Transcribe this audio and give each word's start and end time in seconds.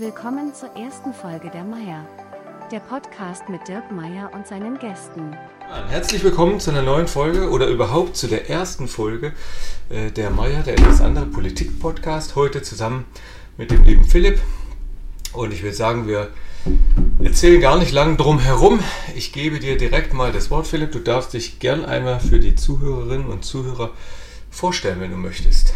Willkommen 0.00 0.54
zur 0.54 0.74
ersten 0.76 1.12
Folge 1.12 1.50
der 1.50 1.62
Meier. 1.62 2.06
Der 2.72 2.80
Podcast 2.80 3.50
mit 3.50 3.68
Dirk 3.68 3.92
Meier 3.92 4.30
und 4.32 4.46
seinen 4.46 4.78
Gästen. 4.78 5.36
Herzlich 5.90 6.24
willkommen 6.24 6.58
zu 6.58 6.70
einer 6.70 6.80
neuen 6.80 7.06
Folge 7.06 7.50
oder 7.50 7.66
überhaupt 7.66 8.16
zu 8.16 8.26
der 8.26 8.48
ersten 8.48 8.88
Folge 8.88 9.34
äh, 9.90 10.10
der 10.10 10.30
Meier, 10.30 10.62
der 10.62 10.78
etwas 10.78 11.02
andere 11.02 11.26
Politik-Podcast. 11.26 12.34
Heute 12.34 12.62
zusammen 12.62 13.04
mit 13.58 13.70
dem 13.70 13.84
lieben 13.84 14.04
Philipp. 14.04 14.40
Und 15.34 15.52
ich 15.52 15.62
würde 15.62 15.76
sagen, 15.76 16.08
wir 16.08 16.30
erzählen 17.22 17.60
gar 17.60 17.76
nicht 17.76 17.92
lang 17.92 18.16
drum 18.16 18.38
herum. 18.38 18.80
Ich 19.14 19.34
gebe 19.34 19.60
dir 19.60 19.76
direkt 19.76 20.14
mal 20.14 20.32
das 20.32 20.50
Wort, 20.50 20.66
Philipp. 20.66 20.92
Du 20.92 21.00
darfst 21.00 21.34
dich 21.34 21.58
gern 21.58 21.84
einmal 21.84 22.20
für 22.20 22.38
die 22.38 22.54
Zuhörerinnen 22.54 23.26
und 23.26 23.44
Zuhörer 23.44 23.90
vorstellen, 24.50 25.02
wenn 25.02 25.10
du 25.10 25.18
möchtest. 25.18 25.74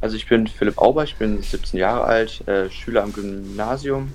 Also 0.00 0.16
ich 0.16 0.28
bin 0.28 0.46
Philipp 0.46 0.78
Auber, 0.78 1.04
ich 1.04 1.16
bin 1.16 1.42
17 1.42 1.78
Jahre 1.78 2.04
alt, 2.04 2.46
äh, 2.46 2.70
Schüler 2.70 3.02
am 3.02 3.12
Gymnasium. 3.12 4.12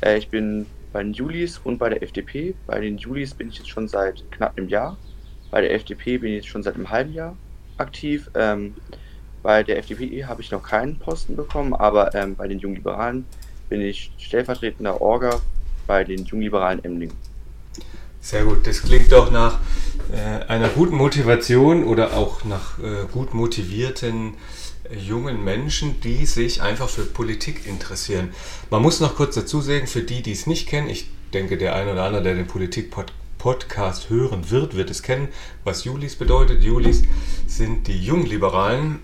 Äh, 0.00 0.18
ich 0.18 0.28
bin 0.28 0.66
bei 0.92 1.02
den 1.02 1.12
Julis 1.12 1.60
und 1.62 1.78
bei 1.78 1.88
der 1.88 2.02
FDP. 2.02 2.54
Bei 2.66 2.80
den 2.80 2.98
Julis 2.98 3.34
bin 3.34 3.48
ich 3.48 3.58
jetzt 3.58 3.68
schon 3.68 3.88
seit 3.88 4.30
knapp 4.30 4.56
einem 4.56 4.68
Jahr. 4.68 4.96
Bei 5.50 5.60
der 5.60 5.74
FDP 5.74 6.18
bin 6.18 6.30
ich 6.30 6.36
jetzt 6.36 6.48
schon 6.48 6.62
seit 6.62 6.76
einem 6.76 6.90
halben 6.90 7.12
Jahr 7.12 7.36
aktiv. 7.78 8.30
Ähm, 8.34 8.74
bei 9.42 9.64
der 9.64 9.78
FDP 9.78 10.24
habe 10.24 10.40
ich 10.40 10.52
noch 10.52 10.62
keinen 10.62 10.98
Posten 10.98 11.34
bekommen, 11.34 11.74
aber 11.74 12.14
ähm, 12.14 12.36
bei 12.36 12.46
den 12.46 12.60
Jungliberalen 12.60 13.26
bin 13.68 13.80
ich 13.80 14.12
stellvertretender 14.18 15.00
Orga 15.00 15.40
bei 15.86 16.04
den 16.04 16.24
Jungliberalen 16.24 16.82
Emlingen. 16.84 17.16
Sehr 18.20 18.44
gut, 18.44 18.66
das 18.66 18.82
klingt 18.82 19.10
doch 19.12 19.30
nach 19.30 19.58
äh, 20.14 20.44
einer 20.46 20.68
guten 20.68 20.94
Motivation 20.94 21.82
oder 21.82 22.16
auch 22.16 22.44
nach 22.44 22.78
äh, 22.78 23.06
gut 23.12 23.34
motivierten 23.34 24.34
jungen 24.90 25.42
Menschen, 25.42 26.00
die 26.02 26.24
sich 26.24 26.62
einfach 26.62 26.88
für 26.88 27.02
Politik 27.02 27.66
interessieren. 27.66 28.30
Man 28.70 28.82
muss 28.82 29.00
noch 29.00 29.16
kurz 29.16 29.34
dazu 29.34 29.60
sagen, 29.60 29.88
für 29.88 30.02
die, 30.02 30.22
die 30.22 30.32
es 30.32 30.46
nicht 30.46 30.68
kennen, 30.68 30.88
ich 30.88 31.10
denke, 31.32 31.58
der 31.58 31.74
eine 31.74 31.92
oder 31.92 32.04
andere, 32.04 32.22
der 32.22 32.34
den 32.34 32.46
Politik-Podcast 32.46 34.08
hören 34.08 34.50
wird, 34.50 34.76
wird 34.76 34.90
es 34.90 35.02
kennen, 35.02 35.28
was 35.64 35.82
Julis 35.84 36.14
bedeutet. 36.14 36.62
Julis 36.62 37.02
sind 37.48 37.88
die 37.88 37.98
Jungliberalen, 37.98 39.00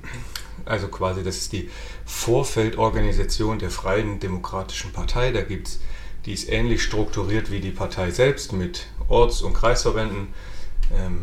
also 0.65 0.87
quasi 0.89 1.25
das 1.25 1.39
ist 1.39 1.53
die 1.53 1.71
Vorfeldorganisation 2.05 3.59
der 3.59 3.71
Freien 3.71 4.21
Demokratischen 4.21 4.93
Partei. 4.93 5.33
Da 5.33 5.41
gibt 5.41 5.67
es, 5.67 5.81
die 6.25 6.35
ist 6.35 6.49
ähnlich 6.49 6.83
strukturiert 6.83 7.51
wie 7.51 7.61
die 7.61 7.73
Partei 7.73 8.13
selbst 8.13 8.53
mit 8.53 8.87
Orts- 9.09 9.43
und 9.43 9.55
Kreisverbänden, 9.55 10.29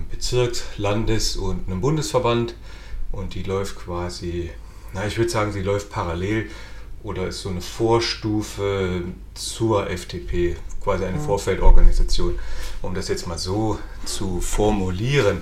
Bezirks-, 0.09 0.63
Landes- 0.77 1.35
und 1.37 1.67
einem 1.67 1.81
Bundesverband 1.81 2.55
und 3.11 3.35
die 3.35 3.43
läuft 3.43 3.77
quasi, 3.77 4.49
na 4.93 5.05
ich 5.05 5.17
würde 5.17 5.29
sagen, 5.29 5.51
sie 5.51 5.61
läuft 5.61 5.89
parallel 5.89 6.49
oder 7.03 7.27
ist 7.27 7.41
so 7.41 7.49
eine 7.49 7.61
Vorstufe 7.61 9.03
zur 9.33 9.89
FDP, 9.89 10.55
quasi 10.81 11.05
eine 11.05 11.17
mhm. 11.17 11.23
Vorfeldorganisation, 11.23 12.37
um 12.81 12.93
das 12.93 13.07
jetzt 13.07 13.27
mal 13.27 13.37
so 13.37 13.77
zu 14.05 14.41
formulieren. 14.41 15.41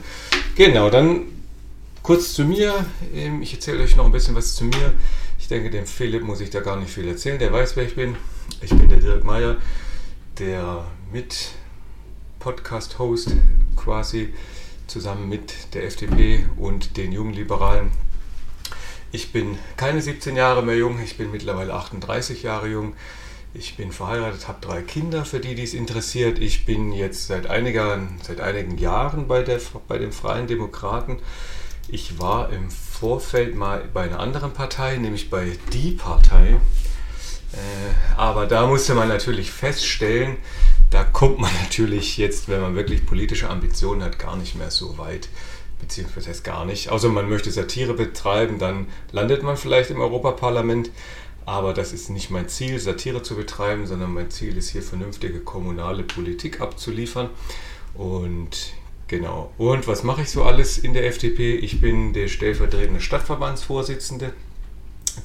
Genau, 0.55 0.89
dann 0.89 1.23
kurz 2.03 2.33
zu 2.33 2.45
mir. 2.45 2.85
Ähm, 3.13 3.41
ich 3.41 3.53
erzähle 3.53 3.83
euch 3.83 3.95
noch 3.95 4.05
ein 4.05 4.11
bisschen 4.11 4.35
was 4.35 4.55
zu 4.55 4.65
mir. 4.65 4.93
Ich 5.39 5.47
denke, 5.47 5.69
dem 5.69 5.85
Philipp 5.85 6.23
muss 6.23 6.41
ich 6.41 6.49
da 6.49 6.59
gar 6.59 6.75
nicht 6.79 6.91
viel 6.91 7.07
erzählen. 7.07 7.39
Der 7.39 7.51
weiß, 7.51 7.75
wer 7.75 7.85
ich 7.85 7.95
bin. 7.95 8.15
Ich 8.61 8.69
bin 8.69 8.87
der 8.89 8.99
Dirk 8.99 9.23
Meyer, 9.23 9.57
der 10.37 10.85
mit 11.11 11.51
Podcast-Host 12.45 13.31
quasi 13.75 14.31
zusammen 14.85 15.27
mit 15.27 15.73
der 15.73 15.85
FDP 15.85 16.45
und 16.57 16.95
den 16.95 17.11
Jungliberalen. 17.11 17.89
Ich 19.11 19.31
bin 19.31 19.57
keine 19.77 19.99
17 19.99 20.35
Jahre 20.35 20.61
mehr 20.61 20.77
jung, 20.77 20.99
ich 21.03 21.17
bin 21.17 21.31
mittlerweile 21.31 21.73
38 21.73 22.43
Jahre 22.43 22.67
jung. 22.67 22.93
Ich 23.55 23.77
bin 23.77 23.91
verheiratet, 23.91 24.47
habe 24.47 24.59
drei 24.61 24.83
Kinder, 24.83 25.25
für 25.25 25.39
die 25.39 25.55
dies 25.55 25.73
interessiert. 25.73 26.37
Ich 26.37 26.67
bin 26.67 26.93
jetzt 26.93 27.25
seit, 27.25 27.47
einiger, 27.47 27.99
seit 28.21 28.39
einigen 28.39 28.77
Jahren 28.77 29.27
bei, 29.27 29.41
der, 29.41 29.59
bei 29.87 29.97
den 29.97 30.11
Freien 30.11 30.45
Demokraten. 30.45 31.17
Ich 31.87 32.19
war 32.19 32.51
im 32.51 32.69
Vorfeld 32.69 33.55
mal 33.55 33.89
bei 33.91 34.03
einer 34.03 34.19
anderen 34.19 34.53
Partei, 34.53 34.97
nämlich 34.97 35.31
bei 35.31 35.57
Die 35.73 35.93
Partei. 35.93 36.59
Äh, 37.53 38.17
aber 38.17 38.45
da 38.45 38.67
musste 38.67 38.93
man 38.93 39.07
natürlich 39.07 39.49
feststellen, 39.49 40.37
da 40.95 41.03
kommt 41.03 41.39
man 41.39 41.51
natürlich 41.63 42.17
jetzt, 42.17 42.47
wenn 42.47 42.61
man 42.61 42.75
wirklich 42.75 43.05
politische 43.05 43.49
Ambitionen 43.49 44.01
hat, 44.01 44.17
gar 44.17 44.37
nicht 44.37 44.55
mehr 44.55 44.71
so 44.71 44.97
weit. 44.97 45.27
Beziehungsweise 45.81 46.29
heißt 46.29 46.45
gar 46.45 46.63
nicht. 46.63 46.89
Außer 46.89 47.09
man 47.09 47.29
möchte 47.29 47.51
Satire 47.51 47.93
betreiben, 47.93 48.59
dann 48.59 48.87
landet 49.11 49.43
man 49.43 49.57
vielleicht 49.57 49.89
im 49.89 49.99
Europaparlament. 49.99 50.89
Aber 51.45 51.73
das 51.73 51.91
ist 51.91 52.09
nicht 52.09 52.31
mein 52.31 52.47
Ziel, 52.47 52.79
Satire 52.79 53.21
zu 53.21 53.35
betreiben, 53.35 53.85
sondern 53.85 54.13
mein 54.13 54.31
Ziel 54.31 54.55
ist 54.57 54.69
hier 54.69 54.81
vernünftige 54.81 55.41
kommunale 55.41 56.01
Politik 56.01 56.61
abzuliefern. 56.61 57.29
Und 57.93 58.73
genau. 59.07 59.51
Und 59.57 59.87
was 59.87 60.03
mache 60.03 60.21
ich 60.21 60.31
so 60.31 60.43
alles 60.43 60.77
in 60.77 60.93
der 60.93 61.05
FDP? 61.07 61.55
Ich 61.55 61.81
bin 61.81 62.13
der 62.13 62.29
stellvertretende 62.29 63.01
Stadtverbandsvorsitzende 63.01 64.31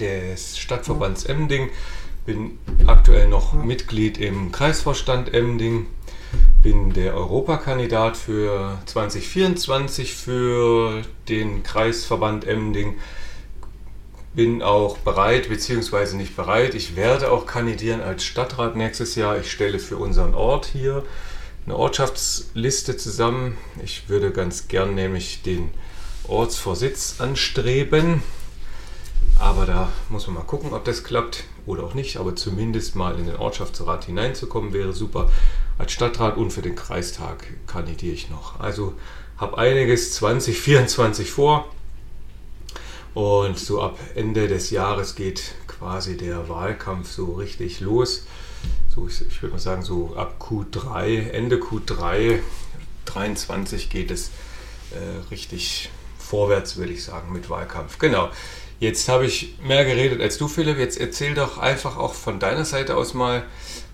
des 0.00 0.58
Stadtverbands 0.58 1.25
Emding 1.25 1.70
bin 2.26 2.58
aktuell 2.86 3.28
noch 3.28 3.53
Mitglied 3.53 4.19
im 4.19 4.53
Kreisvorstand 4.53 5.32
Emding, 5.32 5.86
bin 6.62 6.92
der 6.92 7.14
Europakandidat 7.14 8.16
für 8.16 8.78
2024 8.86 10.14
für 10.14 11.03
den 11.28 11.62
Kreisverband 11.62 12.47
Emding, 12.47 12.97
bin 14.34 14.62
auch 14.62 14.98
bereit, 14.98 15.48
beziehungsweise 15.48 16.16
nicht 16.16 16.36
bereit, 16.36 16.75
ich 16.75 16.94
werde 16.94 17.32
auch 17.32 17.47
kandidieren 17.47 18.00
als 18.00 18.25
Stadtrat 18.25 18.76
nächstes 18.76 19.16
Jahr. 19.16 19.38
Ich 19.38 19.50
stelle 19.50 19.78
für 19.78 19.97
unseren 19.97 20.34
Ort 20.34 20.66
hier 20.66 21.02
eine 21.66 21.76
Ortschaftsliste 21.76 22.97
zusammen. 22.97 23.58
Ich 23.82 24.08
würde 24.08 24.31
ganz 24.31 24.69
gern 24.69 24.94
nämlich 24.94 25.42
den 25.42 25.70
Ortsvorsitz 26.28 27.16
anstreben. 27.19 28.22
Aber 29.38 29.66
da 29.66 29.88
muss 30.08 30.26
man 30.26 30.37
mal 30.37 30.42
gucken, 30.42 30.72
ob 30.72 30.84
das 30.84 31.02
klappt 31.02 31.44
oder 31.70 31.84
auch 31.84 31.94
nicht. 31.94 32.19
Aber 32.19 32.36
zumindest 32.36 32.97
mal 32.97 33.19
in 33.19 33.26
den 33.26 33.36
Ortschaftsrat 33.36 34.04
hineinzukommen 34.04 34.72
wäre 34.72 34.92
super. 34.92 35.31
Als 35.78 35.92
Stadtrat 35.92 36.36
und 36.36 36.53
für 36.53 36.62
den 36.62 36.75
Kreistag 36.75 37.47
kandidiere 37.66 38.14
ich 38.14 38.28
noch. 38.28 38.60
Also 38.60 38.94
habe 39.38 39.56
einiges 39.58 40.12
2024 40.14 41.31
vor. 41.31 41.66
Und 43.14 43.58
so 43.58 43.82
ab 43.82 43.98
Ende 44.14 44.47
des 44.47 44.70
Jahres 44.70 45.14
geht 45.14 45.54
quasi 45.66 46.16
der 46.16 46.48
Wahlkampf 46.48 47.10
so 47.10 47.32
richtig 47.34 47.81
los. 47.81 48.25
So, 48.94 49.08
ich, 49.08 49.20
ich 49.26 49.42
würde 49.42 49.54
mal 49.54 49.60
sagen, 49.60 49.82
so 49.82 50.14
ab 50.16 50.37
Q3, 50.41 51.31
Ende 51.31 51.56
Q3 51.56 52.41
23 53.06 53.91
geht 53.91 54.10
es 54.10 54.31
äh, 54.92 55.31
richtig 55.31 55.91
vorwärts, 56.19 56.76
würde 56.76 56.92
ich 56.92 57.04
sagen, 57.04 57.32
mit 57.32 57.50
Wahlkampf. 57.50 57.98
Genau. 57.98 58.28
Jetzt 58.80 59.10
habe 59.10 59.26
ich 59.26 59.58
mehr 59.62 59.84
geredet 59.84 60.22
als 60.22 60.38
du, 60.38 60.48
Philipp. 60.48 60.78
Jetzt 60.78 60.98
erzähl 60.98 61.34
doch 61.34 61.58
einfach 61.58 61.98
auch 61.98 62.14
von 62.14 62.41
deiner 62.41 62.64
Seite 62.64 62.96
aus 62.96 63.12
mal, 63.12 63.44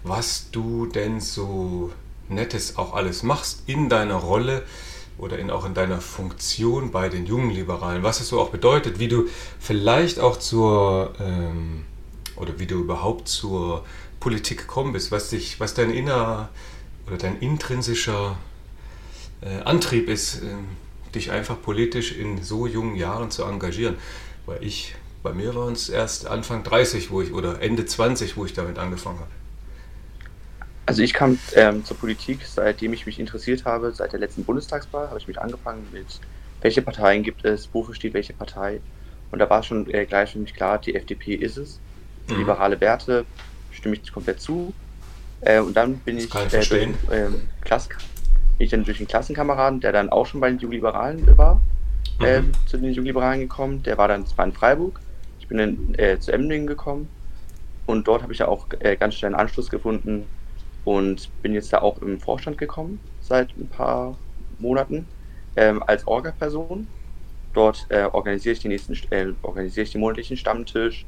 was 0.04 0.50
du 0.52 0.86
denn 0.86 1.20
so 1.20 1.90
Nettes 2.28 2.76
auch 2.76 2.94
alles 2.94 3.24
machst 3.24 3.64
in 3.66 3.88
deiner 3.88 4.14
Rolle 4.14 4.62
oder 5.18 5.40
in, 5.40 5.50
auch 5.50 5.66
in 5.66 5.74
deiner 5.74 6.00
Funktion 6.00 6.92
bei 6.92 7.08
den 7.08 7.26
jungen 7.26 7.50
Liberalen. 7.50 8.04
Was 8.04 8.20
es 8.20 8.28
so 8.28 8.40
auch 8.40 8.50
bedeutet, 8.50 9.00
wie 9.00 9.08
du 9.08 9.24
vielleicht 9.58 10.20
auch 10.20 10.36
zur 10.36 11.14
ähm, 11.18 11.84
oder 12.36 12.60
wie 12.60 12.66
du 12.66 12.76
überhaupt 12.76 13.26
zur 13.26 13.84
Politik 14.20 14.58
gekommen 14.58 14.92
bist, 14.92 15.10
was 15.10 15.30
dich, 15.30 15.58
was 15.58 15.74
dein 15.74 15.90
inner 15.90 16.48
oder 17.08 17.16
dein 17.16 17.40
intrinsischer 17.40 18.38
äh, 19.40 19.62
Antrieb 19.64 20.08
ist, 20.08 20.42
äh, 20.42 21.12
dich 21.12 21.32
einfach 21.32 21.60
politisch 21.60 22.12
in 22.12 22.40
so 22.44 22.68
jungen 22.68 22.94
Jahren 22.94 23.32
zu 23.32 23.42
engagieren. 23.42 23.96
Weil 24.46 24.62
ich, 24.62 24.94
bei 25.22 25.32
mir 25.32 25.54
waren 25.54 25.72
es 25.72 25.88
erst 25.88 26.26
Anfang 26.26 26.62
30, 26.62 27.10
wo 27.10 27.20
ich, 27.20 27.32
oder 27.32 27.60
Ende 27.60 27.84
20, 27.84 28.36
wo 28.36 28.44
ich 28.44 28.54
damit 28.54 28.78
angefangen 28.78 29.18
habe. 29.18 29.30
Also 30.86 31.02
ich 31.02 31.12
kam 31.12 31.38
ähm, 31.54 31.84
zur 31.84 31.96
Politik, 31.96 32.40
seitdem 32.46 32.92
ich 32.92 33.06
mich 33.06 33.18
interessiert 33.18 33.64
habe, 33.64 33.90
seit 33.92 34.12
der 34.12 34.20
letzten 34.20 34.44
Bundestagswahl 34.44 35.08
habe 35.08 35.18
ich 35.18 35.26
mich 35.26 35.40
angefangen 35.40 35.84
mit, 35.92 36.06
welche 36.62 36.80
Parteien 36.80 37.24
gibt 37.24 37.44
es, 37.44 37.68
wofür 37.72 37.94
steht 37.94 38.14
welche 38.14 38.32
Partei. 38.32 38.80
Und 39.32 39.40
da 39.40 39.50
war 39.50 39.64
schon 39.64 39.92
äh, 39.92 40.06
gleich 40.06 40.32
für 40.32 40.38
mich 40.38 40.54
klar, 40.54 40.78
die 40.78 40.94
FDP 40.94 41.34
ist 41.34 41.56
es. 41.56 41.80
Mhm. 42.28 42.38
Liberale 42.38 42.80
Werte 42.80 43.26
stimme 43.72 43.96
ich 43.96 44.12
komplett 44.12 44.40
zu. 44.40 44.72
Äh, 45.40 45.60
und 45.60 45.76
dann 45.76 45.98
bin 45.98 46.16
das 46.16 46.26
ich, 46.26 46.34
äh, 46.34 46.64
durch, 46.64 46.88
ähm, 47.10 47.48
Klass, 47.62 47.88
bin 47.88 47.98
ich 48.58 48.70
dann 48.70 48.84
durch 48.84 48.98
den 48.98 49.08
Klassenkameraden, 49.08 49.80
der 49.80 49.90
dann 49.90 50.08
auch 50.08 50.26
schon 50.26 50.40
bei 50.40 50.48
den 50.48 50.58
Jugendliberalen 50.58 51.36
war, 51.36 51.60
äh, 52.20 52.40
mhm. 52.40 52.52
zu 52.66 52.78
den 52.78 52.92
Jungliberalen 52.92 53.40
gekommen. 53.40 53.82
Der 53.82 53.98
war 53.98 54.08
dann 54.08 54.26
zwar 54.26 54.46
in 54.46 54.52
Freiburg. 54.52 55.00
Ich 55.40 55.48
bin 55.48 55.58
dann 55.58 55.94
äh, 55.98 56.18
zu 56.18 56.32
Emdingen 56.32 56.66
gekommen. 56.66 57.08
Und 57.86 58.08
dort 58.08 58.22
habe 58.22 58.32
ich 58.32 58.40
ja 58.40 58.48
auch 58.48 58.66
äh, 58.80 58.96
ganz 58.96 59.14
schnell 59.14 59.32
einen 59.32 59.40
Anschluss 59.40 59.70
gefunden 59.70 60.26
und 60.84 61.30
bin 61.42 61.54
jetzt 61.54 61.72
da 61.72 61.78
auch 61.78 62.00
im 62.02 62.20
Vorstand 62.20 62.58
gekommen 62.58 63.00
seit 63.20 63.56
ein 63.56 63.68
paar 63.68 64.16
Monaten 64.58 65.06
ähm, 65.56 65.82
als 65.86 66.06
Orga-Person. 66.06 66.86
Dort 67.54 67.86
äh, 67.88 68.04
organisiere 68.04 68.54
ich, 68.54 68.60
die 68.60 68.68
nächsten, 68.68 68.94
äh, 69.10 69.32
organisiere 69.42 69.84
ich 69.84 69.92
den 69.92 70.00
monatlichen 70.00 70.36
Stammtisch, 70.36 71.06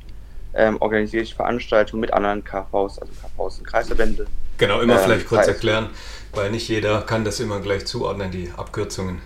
ähm, 0.54 0.76
organisiere 0.80 1.22
ich 1.22 1.34
Veranstaltungen 1.34 2.00
mit 2.00 2.12
anderen 2.12 2.42
KVs, 2.42 2.98
also 2.98 3.12
KVs 3.12 3.58
und 3.58 3.66
Kreisverbände. 3.66 4.26
Genau, 4.56 4.80
immer 4.80 4.94
ähm, 4.94 5.00
vielleicht 5.04 5.26
kurz 5.26 5.46
erklären, 5.46 5.90
weil 6.32 6.50
nicht 6.50 6.68
jeder 6.68 7.02
kann 7.02 7.24
das 7.24 7.38
immer 7.40 7.60
gleich 7.60 7.86
zuordnen, 7.86 8.30
die 8.30 8.50
Abkürzungen. 8.56 9.20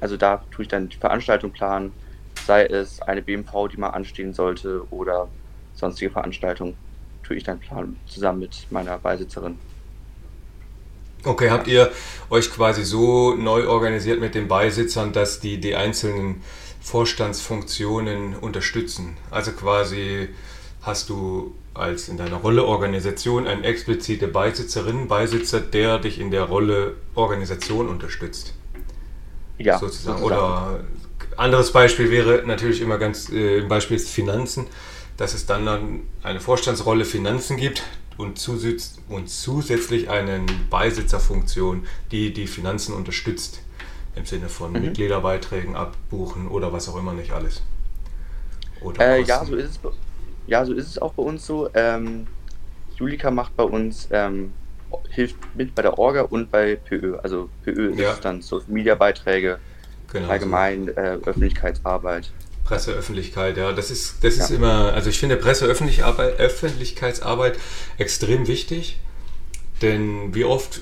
Also 0.00 0.16
da 0.16 0.44
tue 0.50 0.64
ich 0.64 0.68
dann 0.68 0.88
die 0.88 0.96
Veranstaltung 0.96 1.50
planen, 1.50 1.92
sei 2.46 2.66
es 2.66 3.00
eine 3.00 3.22
BMV, 3.22 3.68
die 3.72 3.78
mal 3.78 3.90
anstehen 3.90 4.34
sollte 4.34 4.82
oder 4.90 5.28
sonstige 5.74 6.10
Veranstaltungen, 6.10 6.76
tue 7.22 7.36
ich 7.36 7.44
dann 7.44 7.58
planen, 7.58 7.98
zusammen 8.06 8.40
mit 8.40 8.66
meiner 8.70 8.98
Beisitzerin. 8.98 9.58
Okay, 11.24 11.48
habt 11.50 11.68
ihr 11.68 11.90
euch 12.28 12.50
quasi 12.50 12.84
so 12.84 13.34
neu 13.34 13.66
organisiert 13.66 14.20
mit 14.20 14.34
den 14.34 14.46
Beisitzern, 14.46 15.12
dass 15.14 15.40
die 15.40 15.58
die 15.58 15.74
einzelnen 15.74 16.42
Vorstandsfunktionen 16.82 18.36
unterstützen? 18.36 19.16
Also 19.30 19.52
quasi 19.52 20.28
hast 20.82 21.08
du 21.08 21.54
als 21.72 22.08
in 22.08 22.18
deiner 22.18 22.36
Rolle 22.36 22.64
Organisation 22.64 23.46
eine 23.46 23.64
explizite 23.64 24.28
Beisitzerin, 24.28 25.08
Beisitzer, 25.08 25.60
der 25.60 25.98
dich 25.98 26.20
in 26.20 26.30
der 26.30 26.44
Rolle 26.44 26.96
Organisation 27.14 27.88
unterstützt. 27.88 28.52
Ja. 29.58 29.78
Sozusagen. 29.78 30.22
Oder 30.22 30.80
anderes 31.36 31.72
Beispiel 31.72 32.10
wäre 32.10 32.42
natürlich 32.46 32.80
immer 32.80 32.98
ganz, 32.98 33.30
äh, 33.30 33.62
Beispiel 33.62 33.96
ist 33.96 34.08
Finanzen, 34.08 34.66
dass 35.16 35.34
es 35.34 35.46
dann, 35.46 35.66
dann 35.66 36.00
eine 36.22 36.40
Vorstandsrolle 36.40 37.04
Finanzen 37.04 37.56
gibt 37.56 37.82
und, 38.16 38.38
zusitz 38.38 38.96
und 39.08 39.28
zusätzlich 39.28 40.10
eine 40.10 40.44
Beisitzerfunktion, 40.70 41.86
die 42.10 42.32
die 42.32 42.46
Finanzen 42.46 42.94
unterstützt. 42.94 43.60
Im 44.16 44.26
Sinne 44.26 44.48
von 44.48 44.72
mhm. 44.72 44.82
Mitgliederbeiträgen 44.82 45.74
abbuchen 45.74 46.46
oder 46.46 46.72
was 46.72 46.88
auch 46.88 46.96
immer 46.96 47.14
nicht 47.14 47.32
alles. 47.32 47.62
Äh, 48.98 49.22
ja, 49.22 49.44
so 49.44 49.56
ist 49.56 49.80
es. 49.82 49.92
Ja, 50.46 50.64
so 50.64 50.72
ist 50.72 50.86
es 50.86 50.98
auch 50.98 51.14
bei 51.14 51.22
uns 51.22 51.46
so. 51.46 51.68
Ähm, 51.74 52.26
Julika 52.96 53.30
macht 53.30 53.56
bei 53.56 53.64
uns, 53.64 54.08
ähm, 54.12 54.52
hilft 55.08 55.36
mit 55.54 55.74
bei 55.74 55.82
der 55.82 55.98
Orga 55.98 56.22
und 56.22 56.50
bei 56.50 56.76
PÖ. 56.76 57.16
Also 57.22 57.48
PÖ 57.64 57.94
ja. 57.94 58.12
ist 58.12 58.24
dann 58.24 58.42
Social 58.42 58.68
Media 58.68 58.94
Beiträge, 58.94 59.58
genau, 60.12 60.28
allgemein 60.28 60.86
so. 60.86 60.92
äh, 60.92 61.18
Öffentlichkeitsarbeit. 61.24 62.30
Presseöffentlichkeit, 62.64 63.58
ja, 63.58 63.72
das 63.72 63.90
ist, 63.90 64.24
das 64.24 64.38
ist 64.38 64.50
ja. 64.50 64.56
immer, 64.56 64.94
also 64.94 65.10
ich 65.10 65.18
finde 65.18 65.36
Presseöffentlichkeitsarbeit 65.36 67.58
extrem 67.98 68.46
wichtig, 68.46 68.98
denn 69.82 70.34
wie 70.34 70.44
oft 70.44 70.80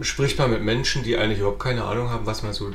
spricht 0.00 0.38
man 0.38 0.50
mit 0.50 0.62
Menschen, 0.62 1.02
die 1.02 1.16
eigentlich 1.16 1.40
überhaupt 1.40 1.60
keine 1.60 1.84
Ahnung 1.84 2.10
haben, 2.10 2.26
was 2.26 2.44
man 2.44 2.52
so 2.52 2.70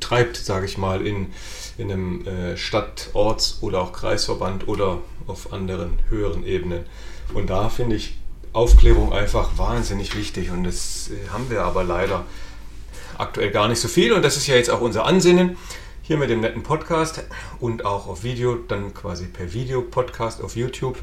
treibt, 0.00 0.36
sage 0.36 0.66
ich 0.66 0.78
mal, 0.78 1.06
in, 1.06 1.32
in 1.76 1.92
einem 1.92 2.26
äh, 2.26 2.56
Stadt-, 2.56 3.10
Orts- 3.12 3.58
oder 3.60 3.82
auch 3.82 3.92
Kreisverband 3.92 4.66
oder 4.68 5.02
auf 5.26 5.52
anderen 5.52 5.98
höheren 6.08 6.46
Ebenen. 6.46 6.86
Und 7.34 7.50
da 7.50 7.68
finde 7.68 7.96
ich 7.96 8.16
Aufklärung 8.52 9.12
einfach 9.12 9.56
wahnsinnig 9.56 10.16
wichtig 10.16 10.50
und 10.50 10.64
das 10.64 11.10
äh, 11.10 11.28
haben 11.30 11.50
wir 11.50 11.62
aber 11.62 11.84
leider 11.84 12.24
aktuell 13.16 13.50
gar 13.50 13.68
nicht 13.68 13.80
so 13.80 13.88
viel 13.88 14.12
und 14.12 14.22
das 14.22 14.36
ist 14.36 14.46
ja 14.46 14.54
jetzt 14.54 14.70
auch 14.70 14.80
unser 14.80 15.04
Ansinnen 15.04 15.56
hier 16.02 16.16
mit 16.16 16.30
dem 16.30 16.40
netten 16.40 16.62
Podcast 16.62 17.22
und 17.60 17.84
auch 17.84 18.06
auf 18.06 18.22
Video, 18.22 18.56
dann 18.56 18.94
quasi 18.94 19.26
per 19.26 19.52
Video-Podcast 19.52 20.42
auf 20.42 20.56
YouTube, 20.56 20.98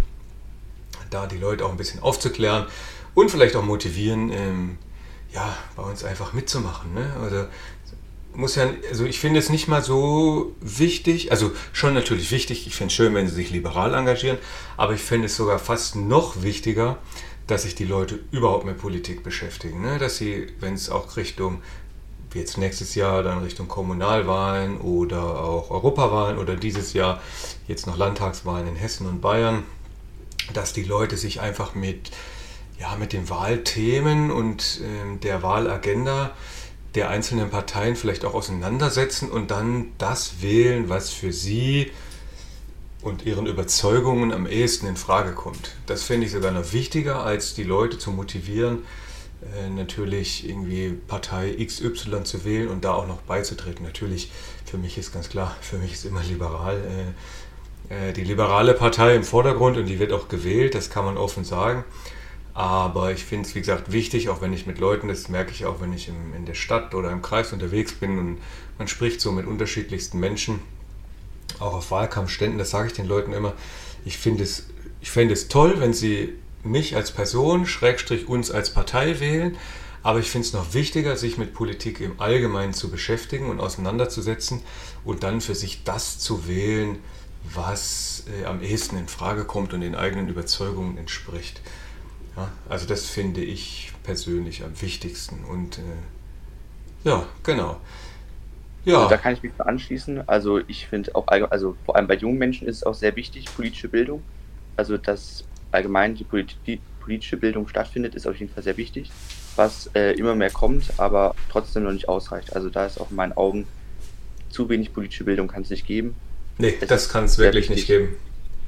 da 1.12 1.27
die 1.27 1.38
Leute 1.38 1.65
auch 1.65 1.69
ein 1.69 1.77
bisschen 1.77 2.01
aufzuklären 2.01 2.65
und 3.13 3.30
vielleicht 3.30 3.56
auch 3.56 3.63
motivieren, 3.63 4.31
ähm, 4.31 4.77
ja, 5.31 5.56
bei 5.75 5.83
uns 5.83 6.03
einfach 6.03 6.33
mitzumachen. 6.33 6.94
Ne? 6.94 7.13
Also 7.21 7.45
muss 8.33 8.56
ja, 8.56 8.68
also 8.89 9.06
ich 9.06 9.19
finde 9.19 9.39
es 9.39 9.50
nicht 9.50 9.68
mal 9.68 9.83
so 9.83 10.56
wichtig, 10.59 11.31
also 11.31 11.51
schon 11.71 11.94
natürlich 11.94 12.31
wichtig, 12.31 12.68
ich 12.68 12.75
finde 12.75 12.88
es 12.88 12.94
schön, 12.94 13.13
wenn 13.13 13.27
sie 13.27 13.36
sich 13.36 13.51
liberal 13.51 13.94
engagieren, 13.94 14.38
aber 14.77 14.94
ich 14.94 15.01
finde 15.01 15.27
es 15.27 15.36
sogar 15.36 15.59
fast 15.59 15.95
noch 15.95 16.42
wichtiger, 16.42 16.97
dass 17.47 17.63
sich 17.63 17.75
die 17.75 17.86
Leute 17.86 18.19
überhaupt 18.31 18.65
mit 18.65 18.77
Politik 18.77 19.24
beschäftigen, 19.24 19.81
ne? 19.81 20.00
dass 20.00 20.18
sie, 20.18 20.47
wenn 20.59 20.74
es 20.74 20.89
auch 20.89 21.15
Richtung 21.18 21.62
jetzt 22.33 22.57
nächstes 22.57 22.95
Jahr 22.95 23.24
dann 23.24 23.39
Richtung 23.39 23.68
Kommunalwahlen 23.68 24.80
oder 24.80 25.39
auch 25.42 25.71
Europawahlen 25.71 26.38
oder 26.38 26.56
dieses 26.56 26.94
Jahr 26.94 27.21
jetzt 27.68 27.88
noch 27.88 27.97
Landtagswahlen 27.97 28.68
in 28.68 28.75
Hessen 28.75 29.07
und 29.07 29.21
Bayern, 29.21 29.63
dass 30.53 30.74
die 30.74 30.83
Leute 30.83 31.18
sich 31.18 31.39
einfach 31.39 31.75
mit, 31.75 32.12
ja, 32.80 32.95
mit 32.97 33.13
den 33.13 33.30
Wahlthemen 33.30 34.31
und 34.31 34.81
äh, 34.81 35.18
der 35.19 35.44
Wahlagenda 35.44 36.31
der 36.95 37.09
einzelnen 37.09 37.50
Parteien 37.50 37.95
vielleicht 37.95 38.25
auch 38.25 38.33
auseinandersetzen 38.33 39.30
und 39.30 39.51
dann 39.51 39.92
das 39.97 40.42
wählen, 40.42 40.89
was 40.89 41.09
für 41.09 41.33
sie 41.33 41.92
und 43.06 43.24
ihren 43.24 43.46
Überzeugungen 43.46 44.34
am 44.34 44.48
ehesten 44.48 44.88
in 44.88 44.98
Frage 44.98 45.34
kommt. 45.34 45.75
Das 45.86 46.02
fände 46.02 46.25
ich 46.25 46.31
sogar 46.31 46.52
noch 46.52 46.74
wichtiger, 46.74 47.24
als 47.24 47.54
die 47.54 47.63
Leute 47.63 48.00
zu 48.00 48.10
motivieren, 48.10 48.80
äh, 49.56 49.69
natürlich 49.69 50.50
irgendwie 50.50 50.90
Partei 51.07 51.56
XY 51.63 52.24
zu 52.24 52.44
wählen 52.46 52.68
und 52.68 52.84
da 52.84 52.94
auch 52.94 53.07
noch 53.07 53.22
beizutreten. 53.22 53.86
Natürlich, 53.86 54.31
für 54.66 54.80
mich 54.80 54.98
ist 54.98 55.13
ganz 55.13 55.30
klar, 55.30 55.56
für 55.62 55.78
mich 55.78 55.94
ist 55.94 56.06
immer 56.06 56.24
liberal 56.24 57.13
äh, 57.90 58.10
äh, 58.10 58.13
die 58.13 58.24
liberale 58.24 58.74
Partei 58.74 59.16
im 59.16 59.24
Vordergrund 59.24 59.78
und 59.78 59.86
die 59.86 60.00
wird 60.00 60.12
auch 60.12 60.28
gewählt, 60.28 60.74
das 60.74 60.90
kann 60.90 61.06
man 61.06 61.16
offen 61.16 61.44
sagen. 61.44 61.84
Aber 62.56 63.12
ich 63.12 63.24
finde 63.24 63.48
es, 63.48 63.54
wie 63.54 63.60
gesagt, 63.60 63.92
wichtig, 63.92 64.30
auch 64.30 64.42
wenn 64.42 64.52
ich 64.52 64.66
mit 64.66 64.80
Leuten, 64.80 65.10
das 65.10 65.30
merke 65.30 65.52
ich 65.52 65.66
auch, 65.66 65.80
wenn 65.80 65.94
ich 65.94 66.07
in 66.07 66.46
der 66.46 66.54
Stadt 66.56 66.96
oder 66.96 67.12
im 67.12 67.22
Kreis 67.22 67.54
unterwegs 67.54 67.94
bin 67.94 68.18
und 68.18 68.38
man 68.80 68.88
spricht 68.88 69.22
so 69.22 69.31
mit 69.31 69.46
unterschiedlichsten 69.46 70.19
Menschen, 70.19 70.62
auch 71.60 71.74
auf 71.74 71.92
Wahlkampfständen, 71.92 72.57
das 72.57 72.69
sage 72.69 72.88
ich 72.88 72.94
den 72.94 73.07
Leuten 73.07 73.34
immer, 73.34 73.54
ich 74.06 74.18
finde 74.18 74.44
es, 74.44 74.68
ich 75.02 75.12
fände 75.12 75.34
es 75.34 75.48
toll, 75.48 75.75
wenn 75.80 75.94
sie 75.94 76.34
mich 76.63 76.96
als 76.96 77.12
Person, 77.12 77.66
Schrägstrich 77.66 78.28
uns 78.28 78.52
als 78.52 78.72
Partei 78.72 79.19
wählen. 79.19 79.57
Aber 80.04 80.19
ich 80.19 80.30
finde 80.30 80.46
es 80.46 80.54
noch 80.54 80.75
wichtiger, 80.75 81.18
sich 81.18 81.40
mit 81.40 81.56
Politik 81.56 82.00
im 82.00 82.22
Allgemeinen 82.22 82.74
zu 82.74 82.92
beschäftigen 82.92 83.50
und 83.50 83.60
auseinanderzusetzen 83.60 84.62
und 85.04 85.24
dann 85.24 85.42
für 85.42 85.56
sich 85.56 85.84
das 85.84 86.19
zu 86.19 86.48
wählen, 86.48 87.00
was 87.54 88.25
äh, 88.40 88.46
am 88.46 88.62
ehesten 88.62 88.98
in 88.98 89.07
Frage 89.07 89.46
kommt 89.46 89.74
und 89.74 89.81
den 89.81 89.96
eigenen 89.96 90.30
Überzeugungen 90.30 90.98
entspricht. 90.98 91.62
Ja, 92.36 92.52
also 92.69 92.86
das 92.86 93.06
finde 93.06 93.42
ich 93.42 93.94
persönlich 94.04 94.63
am 94.63 94.80
wichtigsten. 94.80 95.44
Und 95.44 95.80
äh, 95.80 97.10
ja, 97.10 97.25
genau. 97.42 97.80
Ja. 98.86 98.98
Also 98.98 99.10
da 99.10 99.18
kann 99.18 99.34
ich 99.34 99.44
mich 99.44 99.52
anschließen. 99.58 100.28
Also 100.28 100.60
ich 100.68 100.88
finde 100.88 101.16
auch, 101.16 101.28
also 101.28 101.76
vor 101.86 101.96
allem 101.96 102.08
bei 102.08 102.16
jungen 102.16 102.38
Menschen 102.38 102.68
ist 102.68 102.78
es 102.78 102.84
auch 102.84 102.94
sehr 102.94 103.16
wichtig, 103.16 103.46
politische 103.56 103.90
Bildung. 103.90 104.24
Also 104.78 104.98
dass 104.98 105.44
allgemein 105.72 106.16
die, 106.16 106.24
Polit 106.24 106.56
die 106.68 106.80
politische 107.00 107.38
Bildung 107.38 107.68
stattfindet, 107.68 108.16
ist 108.16 108.28
auf 108.28 108.36
jeden 108.38 108.52
Fall 108.52 108.64
sehr 108.64 108.78
wichtig, 108.78 109.12
was 109.56 109.90
äh, 109.95 110.14
immer 110.14 110.36
mehr 110.36 110.50
kommt, 110.50 110.92
aber 110.98 111.36
trotzdem 111.52 111.83
noch 111.83 111.92
nicht 111.92 112.09
ausreicht. 112.09 112.56
Also 112.56 112.69
da 112.69 112.86
ist 112.86 113.00
auch 113.00 113.09
in 113.09 113.16
meinen 113.16 113.33
Augen 113.33 113.68
zu 114.50 114.69
wenig 114.69 114.94
politische 114.94 115.24
Bildung 115.24 115.48
kann 115.48 115.64
es 115.64 115.69
nicht 115.69 115.86
geben. 115.86 116.16
Nee, 116.57 116.76
es 116.80 116.88
das 116.88 117.09
kann 117.09 117.26
es 117.26 117.38
wirklich 117.38 117.69
wichtig. 117.69 117.76
nicht 117.76 117.88
geben. 117.88 118.16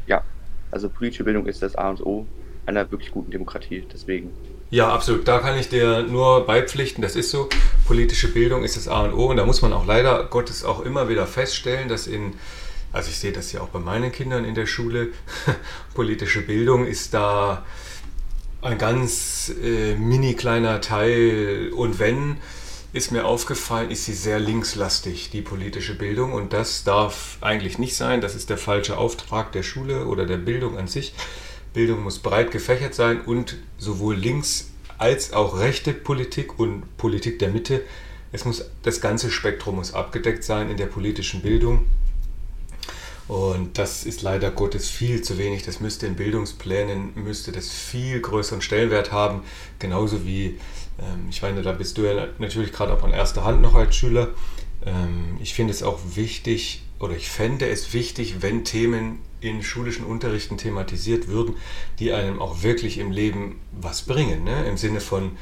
Ja, 0.05 0.23
also 0.71 0.89
politische 0.89 1.23
Bildung 1.23 1.45
ist 1.47 1.61
das 1.61 1.75
A 1.75 1.89
und 1.89 2.05
O 2.05 2.25
einer 2.65 2.89
wirklich 2.91 3.11
guten 3.11 3.31
Demokratie, 3.31 3.85
deswegen. 3.91 4.31
Ja, 4.69 4.93
absolut. 4.93 5.27
Da 5.27 5.39
kann 5.39 5.57
ich 5.57 5.69
dir 5.69 6.03
nur 6.03 6.45
beipflichten. 6.45 7.01
Das 7.01 7.15
ist 7.15 7.29
so. 7.29 7.49
Politische 7.85 8.27
Bildung 8.27 8.63
ist 8.63 8.75
das 8.75 8.87
A 8.87 9.03
und 9.03 9.13
O. 9.13 9.27
Und 9.27 9.37
da 9.37 9.45
muss 9.45 9.61
man 9.61 9.71
auch 9.73 9.85
leider 9.85 10.25
Gottes 10.25 10.65
auch 10.65 10.81
immer 10.81 11.07
wieder 11.07 11.25
feststellen, 11.25 11.87
dass 11.87 12.07
in 12.07 12.33
also 12.91 13.09
ich 13.09 13.17
sehe 13.17 13.31
das 13.31 13.51
ja 13.51 13.61
auch 13.61 13.67
bei 13.69 13.79
meinen 13.79 14.11
Kindern 14.11 14.45
in 14.45 14.55
der 14.55 14.65
Schule, 14.65 15.09
politische 15.93 16.41
Bildung 16.41 16.85
ist 16.85 17.13
da 17.13 17.65
ein 18.61 18.77
ganz 18.77 19.51
äh, 19.61 19.95
mini 19.95 20.33
kleiner 20.33 20.81
Teil 20.81 21.71
und 21.75 21.99
wenn, 21.99 22.37
ist 22.93 23.11
mir 23.11 23.25
aufgefallen, 23.25 23.91
ist 23.91 24.05
sie 24.05 24.13
sehr 24.13 24.39
linkslastig, 24.39 25.29
die 25.29 25.41
politische 25.41 25.95
Bildung 25.95 26.33
und 26.33 26.53
das 26.53 26.83
darf 26.83 27.37
eigentlich 27.41 27.77
nicht 27.77 27.95
sein, 27.95 28.21
das 28.21 28.35
ist 28.35 28.49
der 28.49 28.57
falsche 28.57 28.97
Auftrag 28.97 29.51
der 29.51 29.63
Schule 29.63 30.07
oder 30.07 30.25
der 30.25 30.37
Bildung 30.37 30.77
an 30.77 30.87
sich. 30.87 31.13
Bildung 31.77 32.01
muss 32.01 32.17
breit 32.17 32.49
gefächert 32.49 32.95
sein 32.95 33.21
und 33.21 33.55
sowohl 33.77 34.15
links 34.15 34.71
als 34.97 35.31
auch 35.31 35.59
rechte 35.59 35.93
Politik 35.93 36.57
und 36.57 36.97
Politik 36.97 37.37
der 37.37 37.49
Mitte, 37.49 37.83
es 38.31 38.45
muss, 38.45 38.65
das 38.81 38.99
ganze 38.99 39.29
Spektrum 39.29 39.75
muss 39.75 39.93
abgedeckt 39.93 40.43
sein 40.43 40.71
in 40.71 40.77
der 40.77 40.87
politischen 40.87 41.43
Bildung 41.43 41.85
und 43.27 43.77
das 43.77 44.05
ist 44.05 44.21
leider 44.21 44.51
Gottes 44.51 44.89
viel 44.89 45.21
zu 45.21 45.37
wenig. 45.37 45.63
Das 45.63 45.79
müsste 45.79 46.07
in 46.07 46.15
Bildungsplänen, 46.15 47.11
müsste 47.15 47.51
das 47.51 47.69
viel 47.69 48.21
größeren 48.21 48.61
Stellenwert 48.61 49.11
haben. 49.11 49.43
Genauso 49.79 50.25
wie, 50.25 50.57
ähm, 50.99 51.27
ich 51.29 51.41
meine, 51.41 51.61
da 51.61 51.73
bist 51.73 51.97
du 51.97 52.03
ja 52.03 52.27
natürlich 52.39 52.71
gerade 52.71 52.93
auch 52.93 53.03
an 53.03 53.11
erster 53.11 53.43
Hand 53.43 53.61
noch 53.61 53.75
als 53.75 53.95
Schüler. 53.95 54.29
Ähm, 54.87 55.37
ich 55.41 55.53
finde 55.53 55.71
es 55.71 55.83
auch 55.83 55.99
wichtig, 56.15 56.83
oder 56.99 57.15
ich 57.15 57.29
fände 57.29 57.67
es 57.67 57.93
wichtig, 57.93 58.41
wenn 58.41 58.63
Themen 58.63 59.19
in 59.39 59.61
schulischen 59.61 60.05
Unterrichten 60.05 60.57
thematisiert 60.57 61.27
würden, 61.27 61.55
die 61.99 62.11
einem 62.11 62.41
auch 62.41 62.63
wirklich 62.63 62.97
im 62.97 63.11
Leben 63.11 63.59
was 63.79 64.01
bringen. 64.01 64.43
Ne? 64.43 64.65
Im 64.65 64.77
Sinne 64.77 64.99
von, 64.99 65.37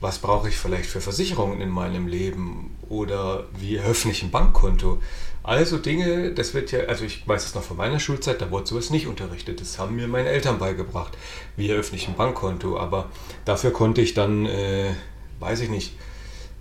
was 0.00 0.18
brauche 0.18 0.48
ich 0.48 0.56
vielleicht 0.56 0.90
für 0.90 1.00
Versicherungen 1.00 1.60
in 1.60 1.70
meinem 1.70 2.08
Leben 2.08 2.76
oder 2.88 3.46
wie 3.58 3.76
eröffne 3.76 4.10
ich 4.10 4.22
ein 4.22 4.30
Bankkonto. 4.30 4.98
Also 5.44 5.78
Dinge, 5.78 6.32
das 6.32 6.54
wird 6.54 6.72
ja, 6.72 6.80
also 6.86 7.04
ich 7.04 7.26
weiß 7.26 7.46
es 7.46 7.54
noch 7.54 7.62
von 7.62 7.76
meiner 7.76 8.00
Schulzeit, 8.00 8.40
da 8.40 8.50
wurde 8.50 8.66
sowas 8.66 8.90
nicht 8.90 9.06
unterrichtet. 9.06 9.60
Das 9.60 9.78
haben 9.78 9.94
mir 9.94 10.08
meine 10.08 10.28
Eltern 10.28 10.58
beigebracht. 10.58 11.16
Wie 11.56 11.70
eröffne 11.70 11.98
ich 11.98 12.08
ein 12.08 12.16
Bankkonto? 12.16 12.76
Aber 12.76 13.10
dafür 13.44 13.70
konnte 13.70 14.00
ich 14.00 14.12
dann, 14.12 14.44
äh, 14.46 14.92
weiß 15.38 15.60
ich 15.60 15.70
nicht, 15.70 15.92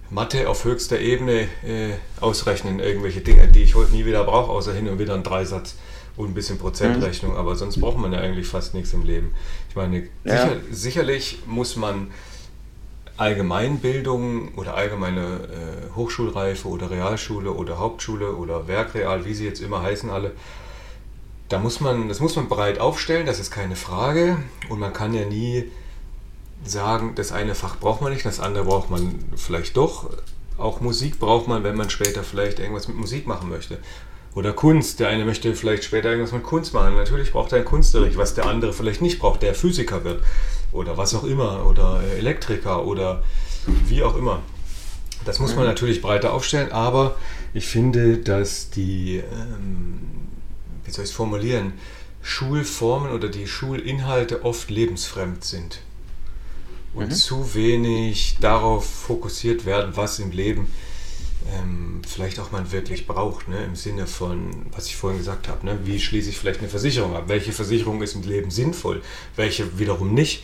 Mathe 0.09 0.49
auf 0.49 0.63
höchster 0.65 0.99
Ebene 0.99 1.47
äh, 1.65 1.93
ausrechnen, 2.21 2.79
irgendwelche 2.79 3.21
Dinge, 3.21 3.47
die 3.47 3.63
ich 3.63 3.75
heute 3.75 3.91
nie 3.91 4.05
wieder 4.05 4.23
brauche, 4.23 4.51
außer 4.51 4.73
hin 4.73 4.87
und 4.87 4.99
wieder 4.99 5.13
einen 5.13 5.23
Dreisatz 5.23 5.75
und 6.15 6.29
ein 6.29 6.33
bisschen 6.33 6.57
Prozentrechnung. 6.57 7.33
Mhm. 7.33 7.37
Aber 7.37 7.55
sonst 7.55 7.79
braucht 7.79 7.97
man 7.97 8.13
ja 8.13 8.19
eigentlich 8.19 8.47
fast 8.47 8.73
nichts 8.73 8.93
im 8.93 9.03
Leben. 9.03 9.33
Ich 9.69 9.75
meine, 9.75 10.07
ja. 10.23 10.43
sicher, 10.43 10.57
sicherlich 10.71 11.39
muss 11.45 11.75
man 11.75 12.11
Allgemeinbildung 13.17 14.55
oder 14.55 14.75
allgemeine 14.75 15.21
äh, 15.21 15.95
Hochschulreife 15.95 16.67
oder 16.67 16.91
Realschule 16.91 17.51
oder 17.51 17.79
Hauptschule 17.79 18.35
oder 18.35 18.67
Werkreal, 18.67 19.25
wie 19.25 19.33
sie 19.33 19.45
jetzt 19.45 19.61
immer 19.61 19.81
heißen 19.81 20.09
alle, 20.09 20.33
da 21.49 21.59
muss 21.59 21.79
man, 21.79 22.09
das 22.09 22.19
muss 22.19 22.35
man 22.35 22.49
breit 22.49 22.79
aufstellen, 22.79 23.25
das 23.25 23.39
ist 23.39 23.51
keine 23.51 23.75
Frage. 23.75 24.37
Und 24.69 24.79
man 24.79 24.93
kann 24.93 25.13
ja 25.13 25.25
nie 25.25 25.65
sagen, 26.65 27.13
das 27.15 27.31
eine 27.31 27.55
Fach 27.55 27.77
braucht 27.79 28.01
man 28.01 28.11
nicht, 28.11 28.25
das 28.25 28.39
andere 28.39 28.65
braucht 28.65 28.89
man 28.89 29.19
vielleicht 29.35 29.77
doch. 29.77 30.09
Auch 30.57 30.81
Musik 30.81 31.19
braucht 31.19 31.47
man, 31.47 31.63
wenn 31.63 31.75
man 31.75 31.89
später 31.89 32.23
vielleicht 32.23 32.59
irgendwas 32.59 32.87
mit 32.87 32.97
Musik 32.97 33.27
machen 33.27 33.49
möchte. 33.49 33.77
Oder 34.33 34.53
Kunst. 34.53 34.99
Der 34.99 35.09
eine 35.09 35.25
möchte 35.25 35.53
vielleicht 35.55 35.83
später 35.83 36.09
irgendwas 36.09 36.33
mit 36.33 36.43
Kunst 36.43 36.73
machen. 36.73 36.95
Natürlich 36.95 37.31
braucht 37.31 37.51
er 37.51 37.59
ein 37.59 37.65
Kunstbericht, 37.65 38.17
was 38.17 38.33
der 38.33 38.45
andere 38.45 38.73
vielleicht 38.73 39.01
nicht 39.01 39.19
braucht, 39.19 39.41
der 39.41 39.55
Physiker 39.55 40.03
wird. 40.03 40.23
Oder 40.71 40.97
was 40.97 41.13
auch 41.13 41.23
immer. 41.23 41.65
Oder 41.67 42.01
Elektriker 42.17 42.85
oder 42.85 43.23
wie 43.87 44.03
auch 44.03 44.15
immer. 44.15 44.41
Das 45.23 45.39
muss 45.39 45.55
man 45.55 45.65
natürlich 45.65 46.01
breiter 46.01 46.33
aufstellen, 46.33 46.71
aber 46.71 47.15
ich 47.53 47.67
finde, 47.67 48.17
dass 48.17 48.69
die, 48.69 49.17
ähm, 49.17 50.27
wie 50.83 50.91
soll 50.91 51.03
ich 51.03 51.09
es 51.09 51.15
formulieren, 51.15 51.73
Schulformen 52.21 53.11
oder 53.11 53.29
die 53.29 53.47
Schulinhalte 53.47 54.43
oft 54.43 54.69
lebensfremd 54.69 55.43
sind 55.43 55.79
und 56.95 57.09
mhm. 57.09 57.11
zu 57.11 57.53
wenig 57.53 58.37
darauf 58.39 58.85
fokussiert 58.85 59.65
werden, 59.65 59.91
was 59.95 60.19
im 60.19 60.31
Leben 60.31 60.73
ähm, 61.53 62.01
vielleicht 62.07 62.39
auch 62.39 62.51
man 62.51 62.71
wirklich 62.71 63.05
braucht, 63.05 63.47
ne? 63.47 63.63
im 63.63 63.75
Sinne 63.75 64.07
von, 64.07 64.65
was 64.71 64.87
ich 64.87 64.95
vorhin 64.95 65.19
gesagt 65.19 65.47
habe, 65.47 65.65
ne? 65.65 65.79
wie 65.83 65.99
schließe 65.99 66.29
ich 66.29 66.37
vielleicht 66.37 66.59
eine 66.59 66.69
Versicherung 66.69 67.15
ab, 67.15 67.25
welche 67.27 67.51
Versicherung 67.51 68.01
ist 68.01 68.15
im 68.15 68.23
Leben 68.23 68.49
sinnvoll, 68.49 69.01
welche 69.35 69.77
wiederum 69.77 70.13
nicht, 70.13 70.43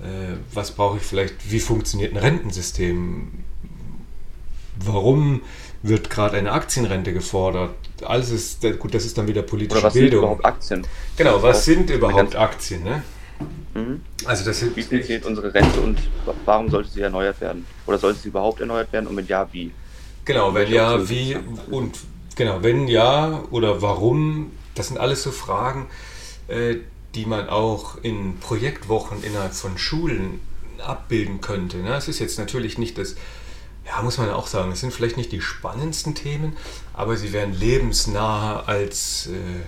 äh, 0.00 0.36
was 0.52 0.70
brauche 0.70 0.98
ich 0.98 1.02
vielleicht, 1.02 1.50
wie 1.50 1.60
funktioniert 1.60 2.12
ein 2.12 2.18
Rentensystem, 2.18 3.28
warum 4.76 5.42
wird 5.82 6.08
gerade 6.10 6.38
eine 6.38 6.52
Aktienrente 6.52 7.12
gefordert, 7.12 7.74
alles 8.02 8.30
ist, 8.30 8.62
gut, 8.78 8.94
das 8.94 9.04
ist 9.04 9.18
dann 9.18 9.26
wieder 9.26 9.42
politische 9.42 9.78
Oder 9.78 9.86
was 9.88 9.94
Bildung. 9.94 10.10
Sind 10.10 10.18
überhaupt 10.20 10.44
Aktien? 10.44 10.86
Genau, 11.16 11.42
was 11.42 11.64
sind 11.64 11.90
überhaupt 11.90 12.36
Aktien? 12.36 12.84
Ne? 12.84 13.02
Mhm. 13.74 14.00
Also 14.24 14.44
das 14.44 14.62
wie 14.62 14.82
funktioniert 14.82 15.24
unsere 15.24 15.52
Rente 15.54 15.80
und 15.80 15.98
warum 16.44 16.70
sollte 16.70 16.90
sie 16.90 17.00
erneuert 17.00 17.40
werden? 17.40 17.66
Oder 17.86 17.98
sollte 17.98 18.20
sie 18.20 18.28
überhaupt 18.28 18.60
erneuert 18.60 18.92
werden 18.92 19.06
und 19.06 19.16
wenn 19.16 19.26
ja, 19.26 19.48
wie? 19.52 19.72
Genau, 20.24 20.52
wenn 20.54 20.70
ja, 20.70 21.08
wie 21.08 21.36
und 21.70 21.98
genau, 22.36 22.62
wenn 22.62 22.88
ja 22.88 23.42
oder 23.50 23.80
warum, 23.80 24.52
das 24.74 24.88
sind 24.88 24.98
alles 24.98 25.22
so 25.22 25.30
Fragen, 25.30 25.86
äh, 26.48 26.76
die 27.14 27.26
man 27.26 27.48
auch 27.48 27.96
in 28.02 28.38
Projektwochen 28.38 29.22
innerhalb 29.22 29.54
von 29.54 29.78
Schulen 29.78 30.40
abbilden 30.78 31.40
könnte. 31.40 31.78
Ne? 31.78 31.94
Es 31.94 32.08
ist 32.08 32.18
jetzt 32.18 32.38
natürlich 32.38 32.78
nicht 32.78 32.98
das, 32.98 33.16
ja, 33.86 34.02
muss 34.02 34.18
man 34.18 34.30
auch 34.30 34.46
sagen, 34.46 34.72
es 34.72 34.80
sind 34.80 34.92
vielleicht 34.92 35.16
nicht 35.16 35.32
die 35.32 35.40
spannendsten 35.40 36.14
Themen, 36.14 36.56
aber 36.92 37.16
sie 37.16 37.32
wären 37.32 37.52
lebensnaher 37.52 38.68
als 38.68 39.28
äh, 39.28 39.62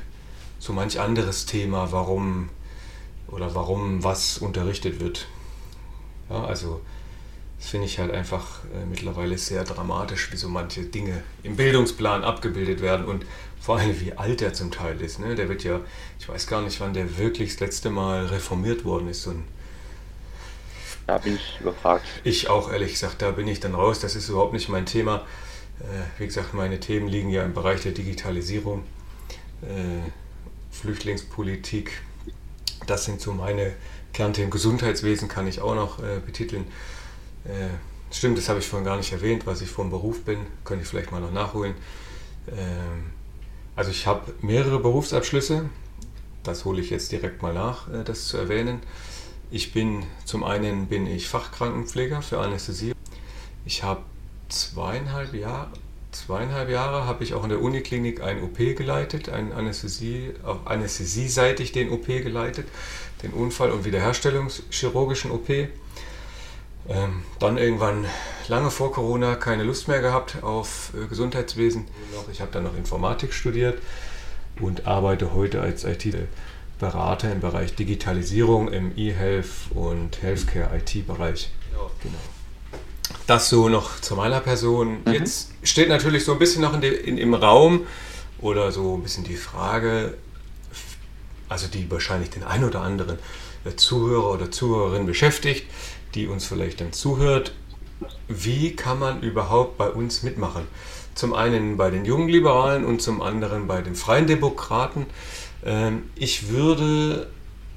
so 0.59 0.73
manch 0.73 1.01
anderes 1.01 1.47
Thema, 1.47 1.91
warum 1.91 2.51
oder 3.31 3.55
warum 3.55 4.03
was 4.03 4.39
unterrichtet 4.39 5.01
wird. 5.01 5.27
Ja, 6.29 6.45
also 6.45 6.81
das 7.59 7.69
finde 7.69 7.87
ich 7.87 7.99
halt 7.99 8.13
einfach 8.13 8.65
äh, 8.75 8.87
mittlerweile 8.87 9.37
sehr 9.37 9.65
dramatisch, 9.65 10.33
wie 10.33 10.37
so 10.37 10.49
manche 10.49 10.83
Dinge 10.85 11.23
im 11.43 11.57
Bildungsplan 11.57 12.25
abgebildet 12.25 12.81
werden 12.81 13.05
und 13.05 13.27
vor 13.61 13.79
allem 13.79 14.01
wie 14.01 14.15
alt 14.15 14.41
er 14.41 14.55
zum 14.55 14.71
Teil 14.71 15.01
ist. 15.01 15.21
Ne? 15.21 15.35
Der 15.35 15.49
wird 15.49 15.65
ja, 15.65 15.81
ich 16.19 16.29
weiß 16.29 16.47
gar 16.47 16.63
nicht, 16.63 16.81
wann 16.81 16.95
der 16.95 17.19
wirklich 17.19 17.53
das 17.53 17.61
letzte 17.61 17.91
Mal 17.91 18.27
reformiert 18.27 18.85
worden 18.85 19.09
ist. 19.09 19.23
So 19.23 19.31
ein 19.33 19.45
da 21.11 21.19
bin 21.19 21.35
ich 21.35 21.61
überfragt. 21.61 22.07
Ich 22.23 22.49
auch, 22.49 22.71
ehrlich 22.71 22.93
gesagt, 22.93 23.21
da 23.21 23.33
bin 23.33 23.49
ich 23.49 23.59
dann 23.59 23.75
raus. 23.75 23.99
Das 23.99 24.15
ist 24.15 24.29
überhaupt 24.29 24.53
nicht 24.53 24.69
mein 24.69 24.87
Thema. 24.87 25.27
Äh, 25.81 26.21
wie 26.21 26.27
gesagt, 26.27 26.55
meine 26.55 26.79
Themen 26.79 27.09
liegen 27.09 27.31
ja 27.31 27.43
im 27.43 27.53
Bereich 27.53 27.83
der 27.83 27.91
Digitalisierung, 27.91 28.85
äh, 29.63 30.09
Flüchtlingspolitik. 30.71 32.03
Das 32.91 33.05
sind 33.05 33.21
so 33.21 33.33
meine 33.33 33.73
Kernthemen. 34.13 34.51
Gesundheitswesen 34.51 35.29
kann 35.29 35.47
ich 35.47 35.61
auch 35.61 35.77
noch 35.77 36.01
äh, 36.01 36.19
betiteln. 36.27 36.67
Äh, 37.45 37.69
stimmt, 38.13 38.37
das 38.37 38.49
habe 38.49 38.59
ich 38.59 38.67
vorhin 38.67 38.85
gar 38.85 38.97
nicht 38.97 39.13
erwähnt, 39.13 39.47
was 39.47 39.61
ich 39.61 39.71
vom 39.71 39.91
Beruf 39.91 40.25
bin. 40.25 40.41
Könnte 40.65 40.83
ich 40.83 40.89
vielleicht 40.89 41.13
mal 41.13 41.21
noch 41.21 41.31
nachholen. 41.31 41.75
Ähm, 42.51 43.13
also 43.77 43.93
ich 43.93 44.09
habe 44.09 44.35
mehrere 44.43 44.81
Berufsabschlüsse. 44.81 45.71
Das 46.43 46.65
hole 46.65 46.81
ich 46.81 46.91
jetzt 46.91 47.13
direkt 47.13 47.43
mal 47.43 47.55
nach, 47.55 47.89
äh, 47.89 48.03
das 48.03 48.27
zu 48.27 48.39
erwähnen. 48.39 48.81
Ich 49.53 49.73
bin, 49.73 50.03
zum 50.25 50.43
einen 50.43 50.89
bin 50.89 51.07
ich 51.07 51.29
Fachkrankenpfleger 51.29 52.23
für 52.23 52.41
Anästhesie. 52.41 52.93
Ich 53.65 53.85
habe 53.85 54.03
zweieinhalb 54.49 55.33
Jahre, 55.33 55.71
zweieinhalb 56.13 56.69
Jahre 56.71 57.07
habe 57.07 57.25
ich 57.25 57.35
auch 57.35 57.45
in 57.45 57.51
der 57.51 57.61
Uniklinik 57.61 58.23
ein 58.23 58.43
OP 58.43 58.57
geleitet, 58.57 59.29
ein 59.29 59.53
Anästhesie, 59.53 60.33
auch 60.45 60.67
anästhesieseitig 60.67 61.73
den 61.73 61.91
OP 61.91 62.07
geleitet, 62.07 62.67
den 63.23 63.33
Unfall- 63.33 63.71
und 63.71 63.85
Wiederherstellungschirurgischen 63.85 65.31
OP. 65.31 65.49
Ähm, 66.89 67.23
dann 67.39 67.59
irgendwann 67.59 68.07
lange 68.49 68.71
vor 68.71 68.93
Corona 68.93 69.37
keine 69.37 69.63
Lust 69.63 69.87
mehr 69.87 70.01
gehabt 70.01 70.43
auf 70.43 70.93
äh, 70.95 71.07
Gesundheitswesen. 71.07 71.87
Ich 72.33 72.41
habe 72.41 72.51
dann 72.51 72.65
noch 72.65 72.77
Informatik 72.77 73.33
studiert 73.33 73.79
und 74.61 74.87
arbeite 74.87 75.35
heute 75.35 75.61
als 75.61 75.85
IT-Berater 75.85 77.31
im 77.31 77.41
Bereich 77.41 77.75
Digitalisierung 77.75 78.73
im 78.73 78.97
E-Health 78.97 79.71
und 79.75 80.23
Healthcare 80.23 80.77
IT-Bereich. 80.77 81.51
Genau. 82.03 82.19
Das 83.31 83.49
so 83.49 83.69
noch 83.69 84.01
zu 84.01 84.17
meiner 84.17 84.41
Person. 84.41 84.99
Mhm. 85.05 85.13
Jetzt 85.13 85.51
steht 85.63 85.89
natürlich 85.89 86.25
so 86.25 86.33
ein 86.33 86.41
bisschen 86.41 86.63
noch 86.63 86.75
in 86.75 86.81
de, 86.81 86.93
in, 86.93 87.17
im 87.17 87.33
Raum 87.33 87.87
oder 88.41 88.73
so 88.73 88.97
ein 88.97 89.05
bisschen 89.05 89.23
die 89.23 89.37
Frage, 89.37 90.15
also 91.49 91.69
die 91.69 91.89
wahrscheinlich 91.91 92.31
den 92.31 92.43
ein 92.43 92.65
oder 92.65 92.81
anderen 92.81 93.19
Zuhörer 93.77 94.33
oder 94.33 94.51
Zuhörerin 94.51 95.07
beschäftigt 95.07 95.67
die 96.15 96.27
uns 96.27 96.47
vielleicht 96.47 96.81
dann 96.81 96.93
zuhört, 96.93 97.53
wie 98.29 98.75
kann 98.75 98.99
man 98.99 99.21
überhaupt 99.23 99.79
bei 99.79 99.89
uns 99.89 100.23
mitmachen? 100.23 100.67
Zum 101.15 101.35
einen 101.35 101.77
bei 101.77 101.91
den 101.91 102.05
jungen 102.05 102.29
Liberalen 102.29 102.85
und 102.85 103.03
zum 103.03 103.21
anderen 103.21 103.67
bei 103.67 103.83
den 103.83 103.95
Freien 103.95 104.27
Demokraten. 104.27 105.07
Ähm, 105.65 106.05
ich 106.15 106.49
würde 106.49 107.29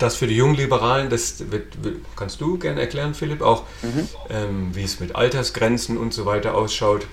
das 0.04 0.16
für 0.16 0.28
die 0.28 0.36
jungen 0.36 0.56
Liberalen, 0.56 1.10
das 1.10 1.52
wird, 1.52 1.78
kannst 2.16 2.42
du 2.42 2.58
gerne 2.58 2.82
erklären, 2.82 3.14
Philipp, 3.14 3.42
auch 3.42 3.64
mhm. 3.82 4.08
ähm, 4.30 4.76
wie 4.76 4.84
es 4.84 5.00
mit 5.00 5.16
Altersgrenzen 5.16 5.98
und 5.98 6.14
so 6.14 6.26
weiter 6.26 6.56
ausschaut. 6.56 7.08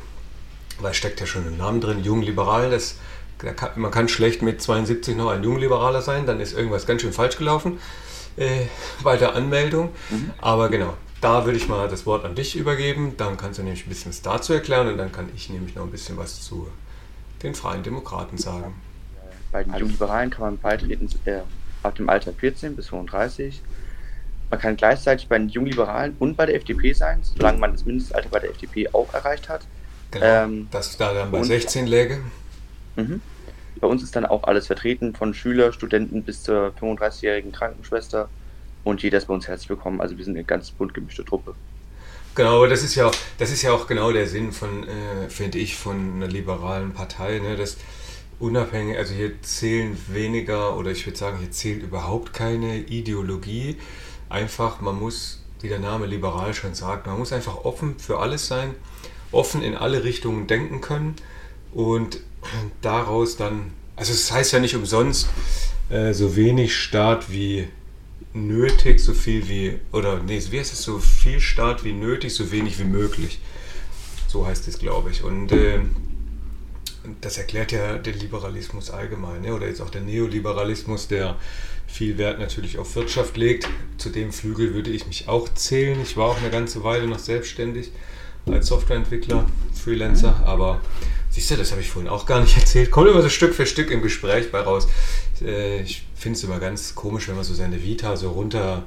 Weil 0.80 0.94
steckt 0.94 1.20
ja 1.20 1.26
schon 1.26 1.46
im 1.46 1.56
Namen 1.56 1.80
drin, 1.80 2.02
jung 2.02 2.22
liberal, 2.22 2.70
das, 2.70 2.96
kann, 3.38 3.70
man 3.76 3.90
kann 3.90 4.08
schlecht 4.08 4.42
mit 4.42 4.60
72 4.60 5.16
noch 5.16 5.30
ein 5.30 5.44
Jungliberaler 5.44 6.02
sein, 6.02 6.26
dann 6.26 6.40
ist 6.40 6.52
irgendwas 6.52 6.86
ganz 6.86 7.02
schön 7.02 7.12
falsch 7.12 7.36
gelaufen 7.36 7.78
äh, 8.36 8.66
bei 9.02 9.16
der 9.16 9.34
Anmeldung. 9.34 9.90
Mhm. 10.10 10.30
Aber 10.40 10.68
genau, 10.68 10.94
da 11.20 11.44
würde 11.44 11.58
ich 11.58 11.68
mal 11.68 11.88
das 11.88 12.06
Wort 12.06 12.24
an 12.24 12.34
dich 12.34 12.56
übergeben. 12.56 13.14
Dann 13.16 13.36
kannst 13.36 13.58
du 13.58 13.62
nämlich 13.62 13.86
ein 13.86 13.88
bisschen 13.88 14.10
was 14.10 14.22
dazu 14.22 14.52
erklären 14.52 14.88
und 14.88 14.98
dann 14.98 15.12
kann 15.12 15.28
ich 15.34 15.50
nämlich 15.50 15.74
noch 15.74 15.84
ein 15.84 15.90
bisschen 15.90 16.16
was 16.16 16.42
zu 16.42 16.68
den 17.42 17.54
Freien 17.54 17.82
Demokraten 17.82 18.38
sagen. 18.38 18.74
Bei 19.52 19.64
den 19.64 19.74
Jungliberalen 19.74 20.30
kann 20.30 20.42
man 20.42 20.58
beitreten 20.58 21.08
äh, 21.24 21.40
ab 21.82 21.94
dem 21.94 22.08
Alter 22.08 22.32
14 22.32 22.76
bis 22.76 22.88
35. 22.88 23.62
Man 24.50 24.60
kann 24.60 24.76
gleichzeitig 24.76 25.28
bei 25.28 25.38
den 25.38 25.48
Jungliberalen 25.48 26.16
und 26.18 26.36
bei 26.36 26.46
der 26.46 26.56
FDP 26.56 26.92
sein, 26.92 27.20
solange 27.22 27.58
man 27.58 27.72
das 27.72 27.84
Mindestalter 27.84 28.28
bei 28.30 28.40
der 28.40 28.50
FDP 28.50 28.88
auch 28.92 29.12
erreicht 29.14 29.48
hat. 29.48 29.62
Genau, 30.10 30.26
ähm, 30.26 30.68
das 30.70 30.96
da 30.96 31.14
dann 31.14 31.30
bei 31.30 31.42
16 31.42 31.86
läge. 31.86 32.18
Mhm. 32.96 33.22
Bei 33.80 33.86
uns 33.86 34.02
ist 34.02 34.16
dann 34.16 34.26
auch 34.26 34.44
alles 34.44 34.66
vertreten, 34.66 35.14
von 35.14 35.32
Schüler, 35.34 35.72
Studenten 35.72 36.22
bis 36.24 36.42
zur 36.42 36.72
35-jährigen 36.80 37.52
Krankenschwester 37.52 38.28
und 38.84 39.02
jeder 39.02 39.18
ist 39.18 39.26
bei 39.26 39.34
uns 39.34 39.46
herzlich 39.46 39.70
willkommen. 39.70 40.00
Also 40.00 40.18
wir 40.18 40.24
sind 40.24 40.36
eine 40.36 40.44
ganz 40.44 40.70
bunt 40.70 40.94
gemischte 40.94 41.24
Truppe. 41.24 41.54
Genau, 42.34 42.56
aber 42.56 42.68
das 42.68 42.82
ist 42.82 42.94
ja 42.94 43.06
auch, 43.06 43.14
das 43.38 43.50
ist 43.50 43.62
ja 43.62 43.72
auch 43.72 43.86
genau 43.86 44.12
der 44.12 44.26
Sinn 44.26 44.52
von, 44.52 44.86
äh, 44.86 45.28
finde 45.28 45.58
ich, 45.58 45.76
von 45.76 46.14
einer 46.14 46.28
liberalen 46.28 46.92
Partei, 46.92 47.38
ne? 47.38 47.56
dass 47.56 47.76
unabhängig, 48.40 48.96
also 48.96 49.14
hier 49.14 49.40
zählen 49.42 49.96
weniger 50.08 50.76
oder 50.76 50.90
ich 50.90 51.06
würde 51.06 51.18
sagen, 51.18 51.38
hier 51.38 51.50
zählt 51.50 51.82
überhaupt 51.82 52.32
keine 52.32 52.78
Ideologie. 52.78 53.76
Einfach, 54.28 54.80
man 54.80 54.98
muss 54.98 55.44
wie 55.60 55.68
der 55.68 55.78
Name 55.78 56.06
liberal 56.06 56.54
schon 56.54 56.74
sagt, 56.74 57.06
man 57.06 57.18
muss 57.18 57.32
einfach 57.32 57.64
offen 57.64 57.98
für 57.98 58.18
alles 58.18 58.46
sein, 58.46 58.74
offen 59.30 59.62
in 59.62 59.74
alle 59.74 60.04
Richtungen 60.04 60.46
denken 60.46 60.80
können 60.80 61.16
und 61.72 62.20
daraus 62.80 63.36
dann, 63.36 63.72
also 63.94 64.12
es 64.12 64.28
das 64.28 64.36
heißt 64.36 64.52
ja 64.52 64.58
nicht 64.58 64.74
umsonst, 64.74 65.28
äh, 65.90 66.14
so 66.14 66.34
wenig 66.34 66.74
Staat 66.74 67.30
wie 67.30 67.68
nötig, 68.32 69.00
so 69.00 69.12
viel 69.12 69.48
wie, 69.48 69.78
oder 69.92 70.22
nee, 70.22 70.40
wie 70.50 70.58
heißt 70.58 70.72
es, 70.72 70.82
so 70.82 70.98
viel 70.98 71.40
Staat 71.40 71.84
wie 71.84 71.92
nötig, 71.92 72.34
so 72.34 72.50
wenig 72.50 72.78
wie 72.78 72.84
möglich. 72.84 73.40
So 74.28 74.46
heißt 74.46 74.68
es, 74.68 74.78
glaube 74.78 75.10
ich. 75.10 75.24
Und 75.24 75.50
äh, 75.50 75.80
das 77.20 77.38
erklärt 77.38 77.72
ja 77.72 77.98
den 77.98 78.18
Liberalismus 78.18 78.90
allgemein, 78.90 79.42
ne? 79.42 79.54
oder 79.54 79.66
jetzt 79.66 79.80
auch 79.80 79.90
der 79.90 80.02
Neoliberalismus, 80.02 81.08
der 81.08 81.36
viel 81.86 82.18
Wert 82.18 82.38
natürlich 82.38 82.78
auf 82.78 82.94
Wirtschaft 82.96 83.36
legt. 83.36 83.68
Zu 83.98 84.10
dem 84.10 84.32
Flügel 84.32 84.74
würde 84.74 84.90
ich 84.90 85.06
mich 85.06 85.28
auch 85.28 85.48
zählen. 85.54 86.00
Ich 86.02 86.16
war 86.16 86.26
auch 86.26 86.38
eine 86.38 86.50
ganze 86.50 86.84
Weile 86.84 87.06
noch 87.06 87.18
selbstständig 87.18 87.90
als 88.46 88.68
Softwareentwickler, 88.68 89.46
Freelancer, 89.74 90.42
aber 90.46 90.80
siehst 91.30 91.50
du, 91.50 91.56
das 91.56 91.72
habe 91.72 91.80
ich 91.80 91.90
vorhin 91.90 92.10
auch 92.10 92.26
gar 92.26 92.40
nicht 92.40 92.56
erzählt. 92.58 92.90
Kommt 92.90 93.08
immer 93.08 93.22
so 93.22 93.28
Stück 93.28 93.54
für 93.54 93.66
Stück 93.66 93.90
im 93.90 94.02
Gespräch 94.02 94.50
bei 94.50 94.60
raus. 94.60 94.88
Äh, 95.42 95.82
ich 95.82 96.06
finde 96.14 96.36
es 96.36 96.44
immer 96.44 96.58
ganz 96.58 96.94
komisch, 96.94 97.28
wenn 97.28 97.36
man 97.36 97.44
so 97.44 97.54
seine 97.54 97.82
Vita 97.82 98.16
so 98.16 98.30
runter 98.30 98.84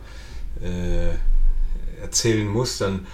äh, 0.62 1.16
erzählen 2.02 2.48
muss, 2.48 2.78
dann 2.78 3.08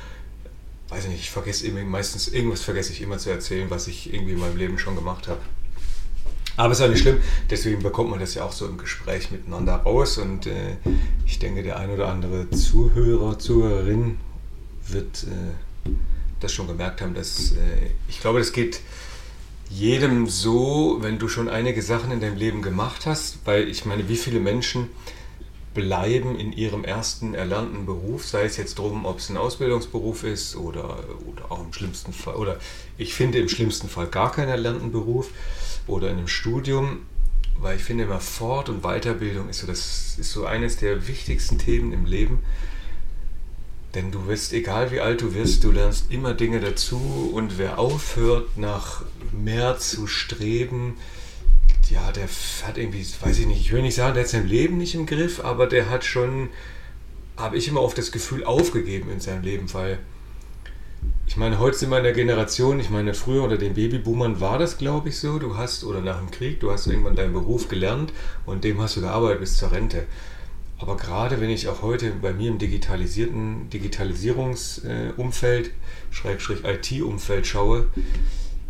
weiß 0.89 1.05
ich 1.05 1.09
nicht, 1.11 1.21
ich 1.21 1.29
vergesse 1.31 1.69
meistens 1.71 2.27
irgendwas 2.27 2.61
vergesse 2.61 2.91
ich 2.91 3.01
immer 3.01 3.17
zu 3.17 3.29
erzählen, 3.29 3.69
was 3.69 3.87
ich 3.87 4.13
irgendwie 4.13 4.33
in 4.33 4.39
meinem 4.39 4.57
Leben 4.57 4.79
schon 4.79 4.95
gemacht 4.95 5.27
habe. 5.27 5.39
Aber 6.57 6.73
ist 6.73 6.81
ja 6.81 6.89
nicht 6.89 7.01
schlimm, 7.01 7.19
deswegen 7.49 7.81
bekommt 7.81 8.09
man 8.09 8.19
das 8.19 8.33
ja 8.33 8.43
auch 8.43 8.51
so 8.51 8.67
im 8.67 8.77
Gespräch 8.77 9.31
miteinander 9.31 9.75
raus 9.75 10.17
und 10.17 10.45
äh, 10.45 10.75
ich 11.25 11.39
denke, 11.39 11.63
der 11.63 11.79
ein 11.79 11.89
oder 11.89 12.09
andere 12.09 12.49
Zuhörer, 12.49 13.39
Zuhörerin 13.39 14.17
wird 14.87 15.23
äh, 15.23 15.89
das 16.41 16.51
schon 16.51 16.67
gemerkt 16.67 17.01
haben, 17.01 17.13
dass 17.13 17.51
äh, 17.51 17.91
ich 18.09 18.19
glaube, 18.19 18.39
das 18.39 18.51
geht 18.51 18.81
jedem 19.69 20.27
so, 20.27 20.97
wenn 20.99 21.19
du 21.19 21.29
schon 21.29 21.47
einige 21.47 21.81
Sachen 21.81 22.11
in 22.11 22.19
deinem 22.19 22.35
Leben 22.35 22.61
gemacht 22.61 23.05
hast, 23.05 23.37
weil 23.45 23.69
ich 23.69 23.85
meine, 23.85 24.09
wie 24.09 24.17
viele 24.17 24.39
Menschen 24.39 24.89
bleiben 25.73 26.37
in 26.39 26.51
ihrem 26.51 26.83
ersten 26.83 27.33
erlernten 27.33 27.85
Beruf, 27.85 28.27
sei 28.27 28.43
es 28.43 28.57
jetzt 28.57 28.79
drum, 28.79 29.05
ob 29.05 29.19
es 29.19 29.29
ein 29.29 29.37
Ausbildungsberuf 29.37 30.23
ist 30.23 30.55
oder, 30.55 31.03
oder 31.31 31.51
auch 31.51 31.63
im 31.63 31.73
schlimmsten 31.73 32.11
Fall, 32.11 32.35
oder 32.35 32.57
ich 32.97 33.13
finde 33.13 33.39
im 33.39 33.49
schlimmsten 33.49 33.87
Fall 33.87 34.07
gar 34.07 34.31
keinen 34.31 34.49
erlernten 34.49 34.91
Beruf 34.91 35.29
oder 35.87 36.09
in 36.09 36.17
einem 36.17 36.27
Studium, 36.27 37.05
weil 37.59 37.77
ich 37.77 37.83
finde 37.83 38.05
immer 38.05 38.19
Fort- 38.19 38.69
und 38.69 38.81
Weiterbildung 38.81 39.49
ist 39.49 39.59
so, 39.59 39.67
das 39.67 40.17
ist 40.17 40.31
so 40.31 40.45
eines 40.45 40.77
der 40.77 41.07
wichtigsten 41.07 41.57
Themen 41.57 41.93
im 41.93 42.05
Leben. 42.05 42.39
Denn 43.95 44.11
du 44.11 44.27
wirst, 44.27 44.53
egal 44.53 44.91
wie 44.91 44.99
alt 44.99 45.21
du 45.21 45.33
wirst, 45.33 45.63
du 45.63 45.71
lernst 45.71 46.11
immer 46.11 46.33
Dinge 46.33 46.59
dazu 46.59 47.31
und 47.33 47.57
wer 47.57 47.79
aufhört, 47.79 48.57
nach 48.57 49.03
mehr 49.31 49.79
zu 49.79 50.05
streben, 50.05 50.95
ja, 51.91 52.11
der 52.11 52.27
hat 52.63 52.77
irgendwie, 52.77 53.05
weiß 53.21 53.39
ich 53.39 53.47
nicht, 53.47 53.61
ich 53.61 53.71
will 53.71 53.81
nicht 53.81 53.95
sagen, 53.95 54.13
der 54.13 54.23
hat 54.23 54.29
sein 54.29 54.47
Leben 54.47 54.77
nicht 54.77 54.95
im 54.95 55.05
Griff, 55.05 55.43
aber 55.43 55.67
der 55.67 55.89
hat 55.89 56.05
schon, 56.05 56.49
habe 57.37 57.57
ich 57.57 57.67
immer 57.67 57.81
oft 57.81 57.97
das 57.97 58.11
Gefühl, 58.11 58.43
aufgegeben 58.43 59.11
in 59.11 59.19
seinem 59.19 59.43
Leben, 59.43 59.71
weil 59.73 59.99
ich 61.27 61.37
meine, 61.37 61.59
heute 61.59 61.77
sind 61.77 61.91
wir 61.91 61.99
in 61.99 62.03
der 62.03 62.13
Generation, 62.13 62.79
ich 62.79 62.89
meine, 62.89 63.13
früher 63.13 63.43
unter 63.43 63.57
den 63.57 63.75
Babyboomern 63.75 64.41
war 64.41 64.57
das, 64.57 64.79
glaube 64.79 65.09
ich, 65.09 65.19
so, 65.19 65.37
du 65.37 65.57
hast, 65.57 65.83
oder 65.83 66.01
nach 66.01 66.17
dem 66.17 66.31
Krieg, 66.31 66.59
du 66.59 66.71
hast 66.71 66.87
irgendwann 66.87 67.15
deinen 67.15 67.33
Beruf 67.33 67.69
gelernt 67.69 68.11
und 68.45 68.63
dem 68.63 68.81
hast 68.81 68.97
du 68.97 69.01
gearbeitet 69.01 69.41
bis 69.41 69.57
zur 69.57 69.71
Rente. 69.71 70.07
Aber 70.79 70.97
gerade 70.97 71.39
wenn 71.39 71.49
ich 71.49 71.67
auch 71.67 71.81
heute 71.81 72.11
bei 72.21 72.33
mir 72.33 72.49
im 72.49 72.57
digitalisierten 72.57 73.69
Digitalisierungsumfeld, 73.69 75.71
Schrägstrich 76.09 76.63
IT-Umfeld 76.63 77.45
schaue, 77.45 77.87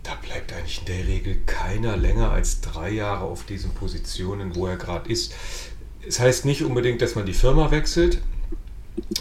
da 0.09 0.15
bleibt 0.15 0.51
eigentlich 0.53 0.79
in 0.79 0.85
der 0.85 1.07
Regel 1.07 1.37
keiner 1.45 1.95
länger 1.95 2.31
als 2.31 2.61
drei 2.61 2.89
Jahre 2.89 3.25
auf 3.25 3.43
diesen 3.43 3.71
Positionen, 3.75 4.55
wo 4.55 4.65
er 4.65 4.75
gerade 4.75 5.07
ist. 5.07 5.35
Es 6.07 6.19
heißt 6.19 6.45
nicht 6.45 6.63
unbedingt, 6.63 7.03
dass 7.03 7.13
man 7.13 7.27
die 7.27 7.33
Firma 7.33 7.69
wechselt, 7.69 8.19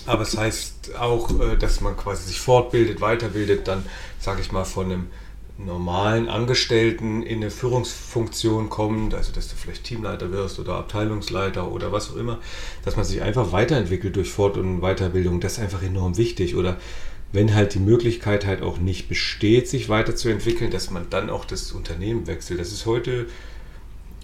aber 0.07 0.23
es 0.23 0.39
heißt 0.39 0.97
auch, 0.97 1.39
äh, 1.41 1.57
dass 1.59 1.83
man 1.83 1.95
quasi 1.95 2.29
sich 2.29 2.41
fortbildet, 2.41 3.03
weiterbildet, 3.03 3.69
dann 3.69 3.85
sage 4.19 4.41
ich 4.41 4.51
mal 4.51 4.65
von 4.65 4.87
einem 4.87 5.07
normalen 5.59 6.29
Angestellten 6.29 7.23
in 7.23 7.43
eine 7.43 7.51
Führungsfunktion 7.51 8.71
kommt, 8.71 9.13
also 9.13 9.31
dass 9.33 9.49
du 9.49 9.57
vielleicht 9.57 9.85
Teamleiter 9.85 10.33
wirst 10.33 10.59
oder 10.59 10.77
Abteilungsleiter 10.77 11.71
oder 11.71 11.93
was 11.93 12.13
auch 12.13 12.17
immer, 12.17 12.39
dass 12.85 12.97
man 12.97 13.05
sich 13.05 13.21
einfach 13.21 13.53
weiterentwickelt 13.53 14.17
durch 14.17 14.31
Fort- 14.31 14.57
und 14.57 14.81
Weiterbildung, 14.81 15.41
das 15.41 15.55
ist 15.55 15.59
einfach 15.59 15.83
enorm 15.83 16.17
wichtig. 16.17 16.57
Oder 16.57 16.79
wenn 17.33 17.55
halt 17.55 17.75
die 17.75 17.79
Möglichkeit 17.79 18.47
halt 18.47 18.63
auch 18.63 18.79
nicht 18.79 19.09
besteht, 19.09 19.69
sich 19.69 19.89
weiterzuentwickeln, 19.89 20.71
dass 20.71 20.91
man 20.91 21.11
dann 21.11 21.29
auch 21.29 21.45
das 21.45 21.73
Unternehmen 21.73 22.27
wechselt. 22.27 22.59
Das 22.59 22.73
ist 22.73 22.87
heute 22.87 23.27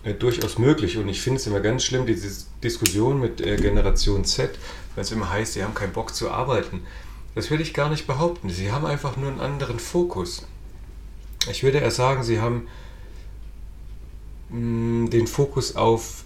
äh, 0.05 0.15
durchaus 0.15 0.59
möglich 0.59 0.97
und 0.97 1.09
ich 1.09 1.21
finde 1.21 1.41
es 1.41 1.47
immer 1.47 1.61
ganz 1.61 1.85
schlimm, 1.85 2.07
diese 2.07 2.47
Diskussion 2.63 3.21
mit 3.21 3.41
äh, 3.41 3.57
Generation 3.57 4.25
Z, 4.25 4.59
wenn 4.95 5.03
es 5.03 5.13
immer 5.13 5.31
heißt, 5.31 5.55
sie 5.55 5.65
haben 5.65 5.75
keinen 5.75 5.93
Bock 5.93 6.15
zu 6.15 6.31
arbeiten. 6.31 6.83
Das 7.35 7.51
will 7.51 7.61
ich 7.61 7.75
gar 7.75 7.91
nicht 7.91 8.07
behaupten. 8.07 8.49
Sie 8.49 8.71
haben 8.71 8.87
einfach 8.87 9.17
nur 9.17 9.31
einen 9.31 9.41
anderen 9.41 9.79
Fokus. 9.79 10.47
Ich 11.51 11.63
würde 11.63 11.79
eher 11.79 11.91
sagen, 11.91 12.23
sie 12.23 12.41
haben 12.41 12.69
mh, 14.51 14.59
mm, 14.59 15.11
den 15.11 15.27
Fokus 15.27 15.77
auf, 15.77 16.25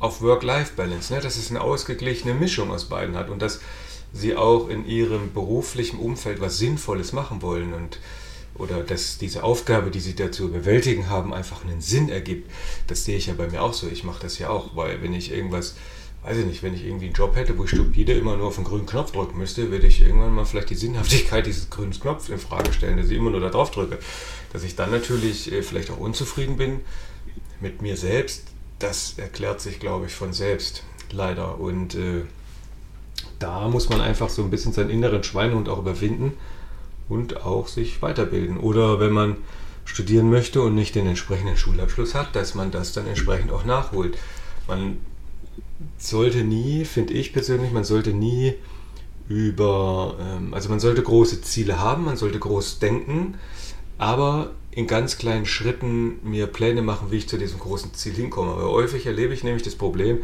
auf 0.00 0.22
Work-Life-Balance, 0.22 1.14
ne? 1.14 1.20
dass 1.20 1.36
es 1.36 1.50
eine 1.50 1.60
ausgeglichene 1.60 2.34
Mischung 2.34 2.70
aus 2.70 2.86
beiden 2.86 3.14
hat 3.14 3.30
und 3.30 3.40
dass 3.40 3.60
sie 4.16 4.36
auch 4.36 4.68
in 4.68 4.86
ihrem 4.86 5.32
beruflichen 5.32 5.98
Umfeld 5.98 6.40
was 6.40 6.58
Sinnvolles 6.58 7.12
machen 7.12 7.42
wollen 7.42 7.72
und 7.74 7.98
oder 8.54 8.82
dass 8.82 9.18
diese 9.18 9.44
Aufgabe, 9.44 9.90
die 9.90 10.00
sie 10.00 10.14
dazu 10.14 10.50
bewältigen 10.50 11.10
haben, 11.10 11.34
einfach 11.34 11.62
einen 11.62 11.82
Sinn 11.82 12.08
ergibt. 12.08 12.50
Das 12.86 13.04
sehe 13.04 13.18
ich 13.18 13.26
ja 13.26 13.34
bei 13.34 13.50
mir 13.50 13.62
auch 13.62 13.74
so. 13.74 13.86
Ich 13.86 14.02
mache 14.02 14.22
das 14.22 14.38
ja 14.38 14.48
auch, 14.48 14.74
weil 14.74 15.02
wenn 15.02 15.12
ich 15.12 15.30
irgendwas 15.30 15.74
weiß 16.26 16.38
ich 16.38 16.46
nicht, 16.46 16.62
wenn 16.64 16.74
ich 16.74 16.84
irgendwie 16.84 17.06
einen 17.06 17.14
Job 17.14 17.36
hätte, 17.36 17.56
wo 17.56 17.64
ich 17.64 17.70
stupide 17.70 18.12
immer 18.12 18.36
nur 18.36 18.48
auf 18.48 18.56
den 18.56 18.64
grünen 18.64 18.86
Knopf 18.86 19.12
drücken 19.12 19.38
müsste, 19.38 19.70
würde 19.70 19.86
ich 19.86 20.02
irgendwann 20.02 20.34
mal 20.34 20.44
vielleicht 20.44 20.70
die 20.70 20.74
Sinnhaftigkeit 20.74 21.46
dieses 21.46 21.70
grünen 21.70 21.92
Knopfs 21.92 22.28
in 22.28 22.38
Frage 22.38 22.72
stellen, 22.72 22.96
dass 22.96 23.06
ich 23.06 23.16
immer 23.16 23.30
nur 23.30 23.40
da 23.40 23.48
drauf 23.48 23.70
drücke. 23.70 23.98
Dass 24.52 24.64
ich 24.64 24.74
dann 24.74 24.90
natürlich 24.90 25.52
äh, 25.52 25.62
vielleicht 25.62 25.90
auch 25.90 25.98
unzufrieden 25.98 26.56
bin 26.56 26.80
mit 27.60 27.80
mir 27.80 27.96
selbst, 27.96 28.48
das 28.80 29.14
erklärt 29.18 29.60
sich, 29.60 29.78
glaube 29.78 30.06
ich, 30.06 30.12
von 30.12 30.32
selbst, 30.32 30.82
leider. 31.12 31.60
Und 31.60 31.94
äh, 31.94 32.22
da 33.38 33.68
muss 33.68 33.88
man 33.88 34.00
einfach 34.00 34.28
so 34.28 34.42
ein 34.42 34.50
bisschen 34.50 34.72
seinen 34.72 34.90
inneren 34.90 35.22
Schweinehund 35.22 35.68
auch 35.68 35.78
überwinden 35.78 36.34
und 37.08 37.44
auch 37.44 37.68
sich 37.68 38.02
weiterbilden. 38.02 38.58
Oder 38.58 39.00
wenn 39.00 39.12
man 39.12 39.36
studieren 39.84 40.30
möchte 40.30 40.62
und 40.62 40.74
nicht 40.74 40.94
den 40.94 41.06
entsprechenden 41.06 41.56
Schulabschluss 41.56 42.14
hat, 42.14 42.34
dass 42.34 42.54
man 42.54 42.70
das 42.70 42.92
dann 42.92 43.06
entsprechend 43.06 43.52
auch 43.52 43.64
nachholt. 43.64 44.18
Man 44.66 44.98
sollte 45.98 46.44
nie, 46.44 46.84
finde 46.84 47.14
ich 47.14 47.32
persönlich, 47.32 47.72
man 47.72 47.84
sollte 47.84 48.10
nie 48.10 48.54
über, 49.28 50.16
ähm, 50.20 50.54
also 50.54 50.68
man 50.68 50.80
sollte 50.80 51.02
große 51.02 51.42
Ziele 51.42 51.80
haben, 51.80 52.04
man 52.04 52.16
sollte 52.16 52.38
groß 52.38 52.78
denken, 52.78 53.34
aber 53.98 54.50
in 54.70 54.86
ganz 54.86 55.18
kleinen 55.18 55.46
Schritten 55.46 56.18
mir 56.22 56.46
Pläne 56.46 56.82
machen, 56.82 57.10
wie 57.10 57.16
ich 57.16 57.28
zu 57.28 57.38
diesem 57.38 57.58
großen 57.58 57.94
Ziel 57.94 58.12
hinkomme. 58.12 58.52
Aber 58.52 58.70
häufig 58.70 59.06
erlebe 59.06 59.32
ich 59.32 59.42
nämlich 59.42 59.62
das 59.62 59.74
Problem, 59.74 60.18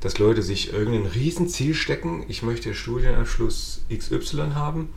dass 0.00 0.18
Leute 0.18 0.42
sich 0.42 0.72
irgendein 0.72 1.06
Riesenziel 1.06 1.74
stecken. 1.74 2.24
Ich 2.28 2.42
möchte 2.42 2.74
Studienabschluss 2.74 3.82
XY 3.92 4.52
haben 4.54 4.90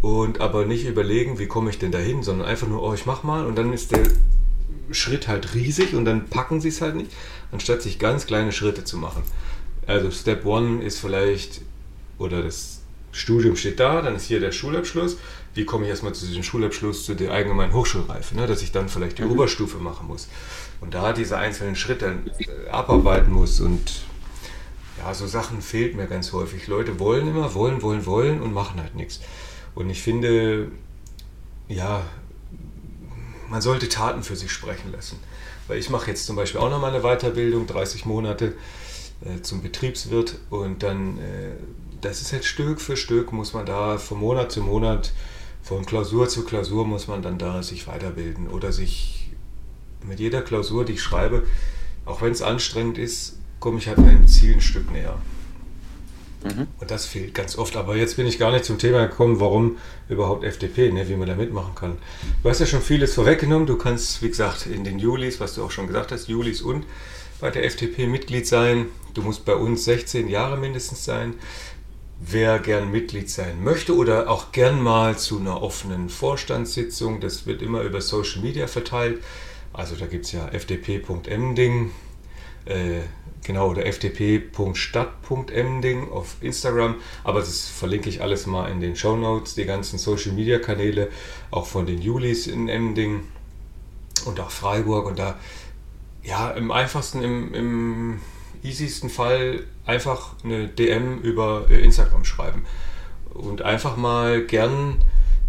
und 0.00 0.40
aber 0.40 0.64
nicht 0.64 0.86
überlegen, 0.86 1.38
wie 1.38 1.46
komme 1.46 1.70
ich 1.70 1.78
denn 1.78 1.92
dahin, 1.92 2.22
sondern 2.22 2.46
einfach 2.46 2.68
nur, 2.68 2.82
oh, 2.82 2.94
ich 2.94 3.06
mach 3.06 3.22
mal 3.22 3.46
und 3.46 3.56
dann 3.56 3.72
ist 3.72 3.92
der 3.92 4.06
Schritt 4.90 5.28
halt 5.28 5.54
riesig 5.54 5.94
und 5.94 6.04
dann 6.04 6.28
packen 6.28 6.60
sie 6.60 6.68
es 6.68 6.80
halt 6.80 6.94
nicht, 6.94 7.10
anstatt 7.52 7.82
sich 7.82 7.98
ganz 7.98 8.26
kleine 8.26 8.52
Schritte 8.52 8.84
zu 8.84 8.96
machen. 8.96 9.22
Also 9.86 10.10
Step 10.10 10.44
One 10.44 10.82
ist 10.82 11.00
vielleicht, 11.00 11.62
oder 12.18 12.42
das 12.42 12.80
Studium 13.10 13.56
steht 13.56 13.80
da, 13.80 14.02
dann 14.02 14.16
ist 14.16 14.26
hier 14.26 14.40
der 14.40 14.52
Schulabschluss. 14.52 15.16
Wie 15.54 15.64
komme 15.64 15.84
ich 15.84 15.90
erstmal 15.90 16.14
zu 16.14 16.26
diesem 16.26 16.42
Schulabschluss, 16.42 17.04
zu 17.04 17.14
der 17.14 17.32
allgemeinen 17.32 17.72
Hochschulreife, 17.72 18.36
ne? 18.36 18.46
dass 18.46 18.62
ich 18.62 18.70
dann 18.70 18.88
vielleicht 18.88 19.18
die 19.18 19.22
mhm. 19.22 19.32
Oberstufe 19.32 19.78
machen 19.78 20.06
muss. 20.06 20.28
Und 20.80 20.94
da 20.94 21.12
diese 21.12 21.36
einzelnen 21.38 21.74
Schritte 21.74 22.18
äh, 22.38 22.68
abarbeiten 22.70 23.32
muss 23.32 23.60
und 23.60 24.02
ja, 24.98 25.14
so 25.14 25.26
Sachen 25.26 25.62
fehlt 25.62 25.96
mir 25.96 26.06
ganz 26.06 26.32
häufig. 26.32 26.66
Leute 26.66 26.98
wollen 26.98 27.28
immer, 27.28 27.54
wollen, 27.54 27.82
wollen, 27.82 28.06
wollen 28.06 28.40
und 28.42 28.52
machen 28.52 28.80
halt 28.80 28.94
nichts. 28.94 29.20
Und 29.74 29.90
ich 29.90 30.02
finde, 30.02 30.70
ja, 31.68 32.02
man 33.48 33.62
sollte 33.62 33.88
Taten 33.88 34.22
für 34.22 34.36
sich 34.36 34.50
sprechen 34.50 34.92
lassen. 34.92 35.18
Weil 35.68 35.78
ich 35.78 35.90
mache 35.90 36.10
jetzt 36.10 36.26
zum 36.26 36.36
Beispiel 36.36 36.60
auch 36.60 36.70
noch 36.70 36.80
mal 36.80 36.92
eine 36.92 37.02
Weiterbildung, 37.02 37.66
30 37.66 38.06
Monate 38.06 38.54
äh, 39.24 39.42
zum 39.42 39.62
Betriebswirt 39.62 40.38
und 40.50 40.82
dann, 40.82 41.18
äh, 41.18 41.52
das 42.00 42.22
ist 42.22 42.32
halt 42.32 42.44
Stück 42.44 42.80
für 42.80 42.96
Stück, 42.96 43.32
muss 43.32 43.52
man 43.52 43.66
da 43.66 43.98
von 43.98 44.18
Monat 44.18 44.52
zu 44.52 44.62
Monat, 44.62 45.12
von 45.62 45.84
Klausur 45.84 46.28
zu 46.28 46.44
Klausur 46.44 46.86
muss 46.86 47.08
man 47.08 47.20
dann 47.20 47.36
da 47.38 47.62
sich 47.62 47.86
weiterbilden 47.86 48.48
oder 48.48 48.72
sich 48.72 49.30
mit 50.06 50.20
jeder 50.20 50.40
Klausur, 50.40 50.84
die 50.84 50.94
ich 50.94 51.02
schreibe, 51.02 51.44
auch 52.06 52.22
wenn 52.22 52.32
es 52.32 52.40
anstrengend 52.40 52.96
ist, 52.96 53.37
komme 53.60 53.78
ich 53.78 53.88
halt 53.88 53.98
einem 53.98 54.26
Ziel 54.26 54.54
ein 54.54 54.60
Stück 54.60 54.90
näher. 54.90 55.18
Mhm. 56.44 56.68
Und 56.78 56.90
das 56.90 57.06
fehlt 57.06 57.34
ganz 57.34 57.58
oft. 57.58 57.76
Aber 57.76 57.96
jetzt 57.96 58.16
bin 58.16 58.26
ich 58.26 58.38
gar 58.38 58.52
nicht 58.52 58.64
zum 58.64 58.78
Thema 58.78 59.06
gekommen, 59.06 59.40
warum 59.40 59.76
überhaupt 60.08 60.44
FDP, 60.44 60.92
ne, 60.92 61.08
wie 61.08 61.16
man 61.16 61.28
da 61.28 61.34
mitmachen 61.34 61.74
kann. 61.74 61.98
Du 62.42 62.48
hast 62.48 62.60
ja 62.60 62.66
schon 62.66 62.82
vieles 62.82 63.14
vorweggenommen. 63.14 63.66
Du 63.66 63.76
kannst, 63.76 64.22
wie 64.22 64.28
gesagt, 64.28 64.66
in 64.66 64.84
den 64.84 64.98
Julis, 64.98 65.40
was 65.40 65.54
du 65.54 65.64
auch 65.64 65.70
schon 65.70 65.86
gesagt 65.86 66.12
hast, 66.12 66.28
Julis 66.28 66.62
und 66.62 66.84
bei 67.40 67.50
der 67.50 67.64
FDP 67.64 68.06
Mitglied 68.06 68.46
sein. 68.46 68.86
Du 69.14 69.22
musst 69.22 69.44
bei 69.44 69.54
uns 69.54 69.84
16 69.84 70.28
Jahre 70.28 70.56
mindestens 70.56 71.04
sein. 71.04 71.34
Wer 72.20 72.58
gern 72.58 72.90
Mitglied 72.90 73.30
sein 73.30 73.62
möchte 73.62 73.94
oder 73.96 74.28
auch 74.28 74.50
gern 74.50 74.82
mal 74.82 75.16
zu 75.16 75.38
einer 75.38 75.62
offenen 75.62 76.08
Vorstandssitzung, 76.08 77.20
das 77.20 77.46
wird 77.46 77.62
immer 77.62 77.82
über 77.82 78.00
Social 78.00 78.42
Media 78.42 78.66
verteilt. 78.66 79.22
Also 79.72 79.94
da 79.94 80.06
gibt 80.06 80.24
es 80.24 80.32
ja 80.32 80.48
fdp.mding, 80.48 81.92
äh, 82.64 83.02
genau, 83.44 83.70
oder 83.70 83.86
fdp.stadt.mding 83.86 86.10
auf 86.10 86.36
Instagram. 86.40 86.96
Aber 87.24 87.40
das 87.40 87.68
verlinke 87.68 88.08
ich 88.08 88.22
alles 88.22 88.46
mal 88.46 88.70
in 88.70 88.80
den 88.80 88.96
Show 88.96 89.16
Notes, 89.16 89.54
die 89.54 89.64
ganzen 89.64 89.98
Social 89.98 90.32
Media 90.32 90.58
Kanäle, 90.58 91.08
auch 91.50 91.66
von 91.66 91.86
den 91.86 92.00
Julis 92.00 92.46
in 92.46 92.68
Emding 92.68 93.24
und 94.26 94.40
auch 94.40 94.50
Freiburg. 94.50 95.06
Und 95.06 95.18
da, 95.18 95.38
ja, 96.22 96.50
im 96.50 96.70
einfachsten, 96.70 97.22
im, 97.22 97.54
im 97.54 98.20
easiesten 98.62 99.10
Fall 99.10 99.64
einfach 99.86 100.34
eine 100.44 100.68
DM 100.68 101.20
über 101.20 101.70
Instagram 101.70 102.24
schreiben 102.24 102.64
und 103.34 103.62
einfach 103.62 103.96
mal 103.96 104.42
gern 104.42 105.02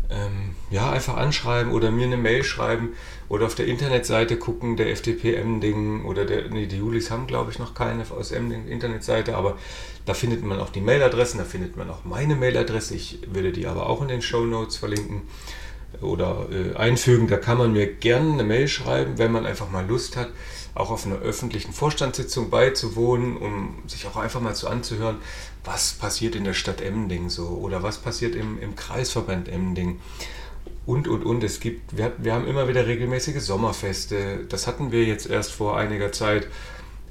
ähm, 0.09 0.55
ja, 0.71 0.89
einfach 0.89 1.17
anschreiben 1.17 1.71
oder 1.71 1.91
mir 1.91 2.07
eine 2.07 2.17
Mail 2.17 2.43
schreiben 2.43 2.93
oder 3.27 3.45
auf 3.45 3.55
der 3.55 3.67
Internetseite 3.67 4.37
gucken, 4.37 4.75
der 4.75 4.89
FDP 4.91 5.35
Emding 5.35 6.03
oder 6.05 6.25
der, 6.25 6.49
nee, 6.49 6.65
die 6.65 6.77
Julis 6.77 7.11
haben 7.11 7.27
glaube 7.27 7.51
ich 7.51 7.59
noch 7.59 7.75
keine 7.75 8.03
aus 8.09 8.31
Emding 8.31 8.67
Internetseite, 8.67 9.35
aber 9.35 9.57
da 10.05 10.13
findet 10.15 10.43
man 10.43 10.59
auch 10.59 10.71
die 10.71 10.81
Mailadressen, 10.81 11.39
da 11.39 11.45
findet 11.45 11.77
man 11.77 11.89
auch 11.89 12.05
meine 12.05 12.35
Mailadresse, 12.35 12.95
ich 12.95 13.19
würde 13.31 13.51
die 13.51 13.67
aber 13.67 13.87
auch 13.87 14.01
in 14.01 14.07
den 14.07 14.23
Show 14.23 14.45
Notes 14.45 14.77
verlinken 14.77 15.21
oder 16.01 16.47
äh, 16.51 16.75
einfügen, 16.75 17.27
da 17.27 17.37
kann 17.37 17.57
man 17.57 17.73
mir 17.73 17.87
gerne 17.87 18.33
eine 18.33 18.43
Mail 18.43 18.67
schreiben, 18.67 19.17
wenn 19.17 19.31
man 19.31 19.45
einfach 19.45 19.69
mal 19.69 19.85
Lust 19.85 20.17
hat, 20.17 20.29
auch 20.75 20.91
auf 20.91 21.05
einer 21.05 21.17
öffentlichen 21.17 21.73
Vorstandssitzung 21.73 22.49
beizuwohnen, 22.49 23.37
um 23.37 23.75
sich 23.87 24.07
auch 24.07 24.15
einfach 24.15 24.39
mal 24.39 24.55
zu 24.55 24.67
anzuhören, 24.67 25.17
was 25.63 25.93
passiert 25.93 26.35
in 26.35 26.43
der 26.43 26.53
Stadt 26.53 26.81
Emding 26.81 27.29
so 27.29 27.47
oder 27.47 27.83
was 27.83 27.97
passiert 27.97 28.35
im, 28.35 28.59
im 28.59 28.75
Kreisverband 28.75 29.49
Emding 29.49 29.99
und, 30.85 31.07
und, 31.07 31.23
und. 31.23 31.43
Es 31.43 31.59
gibt, 31.59 31.95
wir, 31.97 32.13
wir 32.17 32.33
haben 32.33 32.47
immer 32.47 32.67
wieder 32.67 32.87
regelmäßige 32.87 33.41
Sommerfeste. 33.41 34.45
Das 34.49 34.67
hatten 34.67 34.91
wir 34.91 35.05
jetzt 35.05 35.29
erst 35.29 35.51
vor 35.51 35.77
einiger 35.77 36.11
Zeit. 36.11 36.47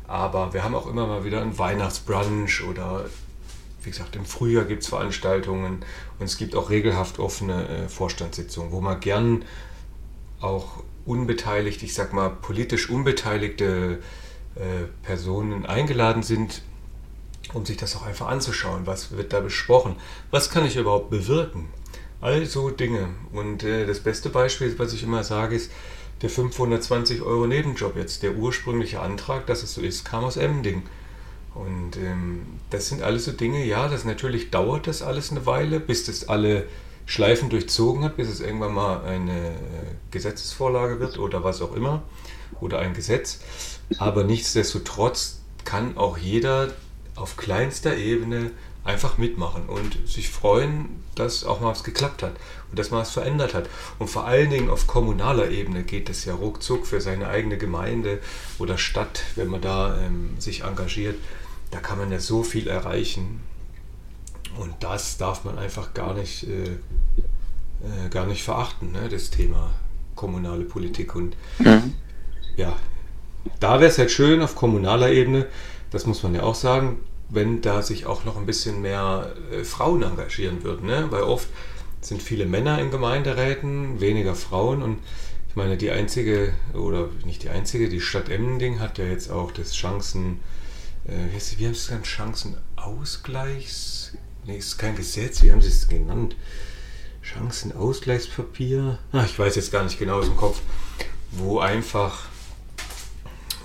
Aber 0.07 0.55
wir 0.55 0.65
haben 0.65 0.75
auch 0.75 0.87
immer 0.87 1.07
mal 1.07 1.25
wieder 1.25 1.43
einen 1.43 1.59
Weihnachtsbrunch 1.59 2.65
oder 2.65 3.05
wie 3.83 3.91
gesagt, 3.91 4.17
im 4.17 4.25
Frühjahr 4.25 4.65
gibt 4.65 4.83
es 4.83 4.89
Veranstaltungen 4.89 5.85
und 6.19 6.27
es 6.27 6.37
gibt 6.37 6.57
auch 6.57 6.71
regelhaft 6.71 7.19
offene 7.19 7.69
äh, 7.69 7.89
Vorstandssitzungen, 7.89 8.73
wo 8.73 8.81
man 8.81 8.99
gern 9.01 9.45
auch 10.41 10.83
unbeteiligt, 11.07 11.83
ich 11.83 11.95
sag 11.95 12.13
mal 12.13 12.31
politisch 12.31 12.91
unbeteiligte 12.91 14.01
äh, 14.57 14.61
Personen 15.03 15.67
eingeladen 15.67 16.23
sind, 16.23 16.63
um 17.55 17.65
sich 17.65 17.77
das 17.77 17.97
auch 17.97 18.07
einfach 18.07 18.29
anzuschauen. 18.29 18.87
Was 18.87 19.13
wird 19.17 19.33
da 19.33 19.41
besprochen? 19.41 19.97
Was 20.31 20.51
kann 20.51 20.67
ich 20.67 20.77
überhaupt 20.77 21.11
bewirken? 21.11 21.69
Also 22.21 22.71
Dinge. 22.71 23.11
Und 23.33 23.63
äh, 23.63 23.87
das 23.87 24.01
beste 24.01 24.29
Beispiel, 24.29 24.77
was 24.79 24.93
ich 24.93 25.03
immer 25.03 25.25
sage, 25.25 25.57
ist 25.57 25.71
der 26.23 26.31
520 26.31 27.23
Euro 27.23 27.47
Nebenjob 27.47 27.97
jetzt. 27.97 28.23
Der 28.23 28.35
ursprüngliche 28.35 29.01
Antrag, 29.01 29.47
dass 29.47 29.63
es 29.63 29.75
so 29.75 29.81
ist, 29.81 30.05
kam 30.05 30.25
aus 30.25 30.37
Emding. 30.37 30.83
Und 31.55 31.97
ähm, 31.97 32.43
das 32.71 32.89
sind 32.89 33.03
alles 33.03 33.25
so 33.25 33.33
Dinge, 33.33 33.65
ja, 33.65 33.89
das 33.89 34.05
natürlich 34.05 34.51
dauert 34.51 34.87
das 34.87 35.03
alles 35.03 35.31
eine 35.31 35.47
Weile, 35.47 35.81
bis 35.81 36.05
das 36.05 36.29
alle 36.29 36.67
Schleifen 37.07 37.49
durchzogen 37.49 38.05
hat, 38.05 38.17
bis 38.17 38.29
es 38.29 38.41
irgendwann 38.41 38.75
mal 38.75 39.03
eine 39.05 39.49
äh, 39.49 39.53
Gesetzesvorlage 40.11 41.01
wird 41.01 41.19
oder 41.19 41.43
was 41.43 41.63
auch 41.63 41.75
immer 41.75 42.03
oder 42.61 42.81
ein 42.81 42.95
Gesetz. 42.95 43.41
Aber 43.99 44.25
nichtsdestotrotz 44.25 45.41
kann 45.65 45.97
auch 45.97 46.19
jeder 46.19 46.69
auf 47.21 47.37
kleinster 47.37 47.97
Ebene 47.97 48.51
einfach 48.85 49.19
mitmachen 49.19 49.67
und 49.67 49.99
sich 50.09 50.31
freuen, 50.31 51.03
dass 51.15 51.45
auch 51.45 51.61
mal 51.61 51.71
was 51.71 51.85
geklappt 51.85 52.23
hat 52.23 52.33
und 52.71 52.79
dass 52.79 52.91
man 52.91 53.01
was 53.01 53.11
verändert 53.11 53.53
hat. 53.53 53.69
Und 53.99 54.09
vor 54.09 54.27
allen 54.27 54.51
Dingen 54.51 54.71
auf 54.71 54.87
kommunaler 54.87 55.51
Ebene 55.51 55.83
geht 55.83 56.09
es 56.09 56.25
ja 56.25 56.35
ruckzuck 56.35 56.87
für 56.87 57.01
seine 57.01 57.29
eigene 57.29 57.59
Gemeinde 57.59 58.21
oder 58.59 58.79
Stadt, 58.79 59.23
wenn 59.37 59.49
man 59.49 59.61
da 59.61 59.99
ähm, 60.01 60.37
sich 60.39 60.63
engagiert. 60.63 61.17
Da 61.71 61.81
kann 61.81 61.99
man 61.99 62.11
ja 62.11 62.19
so 62.19 62.43
viel 62.43 62.67
erreichen. 62.67 63.41
Und 64.57 64.75
das 64.81 65.19
darf 65.19 65.45
man 65.45 65.59
einfach 65.59 65.93
gar 65.93 66.15
nicht, 66.15 66.45
äh, 66.45 66.71
äh, 66.71 68.09
gar 68.11 68.27
nicht 68.27 68.43
verachten, 68.43 68.93
ne, 68.93 69.09
das 69.11 69.31
Thema 69.31 69.71
kommunale 70.15 70.65
Politik. 70.65 71.15
Und 71.15 71.37
mhm. 71.59 71.93
ja, 72.57 72.75
da 73.61 73.81
wäre 73.81 73.91
es 73.91 73.99
halt 73.99 74.11
schön 74.11 74.41
auf 74.41 74.57
kommunaler 74.57 75.11
Ebene, 75.11 75.47
das 75.91 76.07
muss 76.07 76.23
man 76.23 76.35
ja 76.35 76.43
auch 76.43 76.55
sagen, 76.55 76.99
wenn 77.31 77.61
da 77.61 77.83
sich 77.83 78.07
auch 78.07 78.25
noch 78.25 78.37
ein 78.37 78.47
bisschen 78.47 78.81
mehr 78.81 79.35
äh, 79.53 79.65
Frauen 79.65 80.03
engagieren 80.03 80.65
würden. 80.65 80.87
Ne? 80.87 81.07
Weil 81.11 81.23
oft 81.23 81.49
sind 82.01 82.23
viele 82.23 82.47
Männer 82.47 82.81
in 82.81 82.91
Gemeinderäten, 82.91 84.01
weniger 84.01 84.35
Frauen. 84.35 84.83
Und 84.83 84.99
ich 85.49 85.57
meine, 85.57 85.77
die 85.77 85.91
einzige, 85.91 86.55
oder 86.75 87.09
nicht 87.25 87.43
die 87.43 87.51
einzige, 87.51 87.89
die 87.89 88.01
Stadt 88.01 88.29
Emmending 88.29 88.81
hat 88.81 88.99
ja 88.99 89.05
jetzt 89.05 89.31
auch 89.31 89.53
das 89.53 89.75
Chancen, 89.75 90.41
äh, 91.05 91.59
wie 91.59 91.67
haben 91.67 91.75
sie 91.75 91.81
es 91.81 91.89
genannt? 91.89 92.07
Chancenausgleichs? 92.07 94.13
Nee, 94.45 94.59
ist 94.59 94.79
kein 94.79 94.97
Gesetz, 94.97 95.43
wie 95.43 95.53
haben 95.53 95.61
sie 95.61 95.69
es 95.69 95.89
genannt? 95.89 96.37
Chancenausgleichspapier? 97.23 98.99
Ach, 99.13 99.27
ich 99.27 99.39
weiß 99.39 99.57
jetzt 99.57 99.71
gar 99.71 99.85
nicht 99.85 99.99
genau 99.99 100.21
aus 100.21 100.27
dem 100.27 100.37
Kopf, 100.37 100.61
wo 101.33 101.59
einfach 101.59 102.29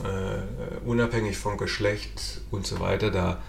äh, 0.03 0.85
unabhängig 0.85 1.37
von 1.37 1.57
Geschlecht 1.57 2.41
und 2.51 2.67
so 2.67 2.81
weiter 2.81 3.11
da 3.11 3.41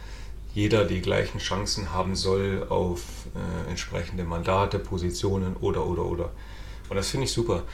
jeder 0.54 0.84
die 0.84 1.00
gleichen 1.00 1.38
Chancen 1.38 1.92
haben 1.92 2.14
soll 2.14 2.66
auf 2.68 3.02
äh, 3.34 3.70
entsprechende 3.70 4.24
Mandate, 4.24 4.78
Positionen 4.78 5.56
oder 5.56 5.84
oder 5.84 6.04
oder. 6.04 6.30
Und 6.88 6.96
das 6.96 7.10
finde 7.10 7.26
ich 7.26 7.32
super. 7.32 7.64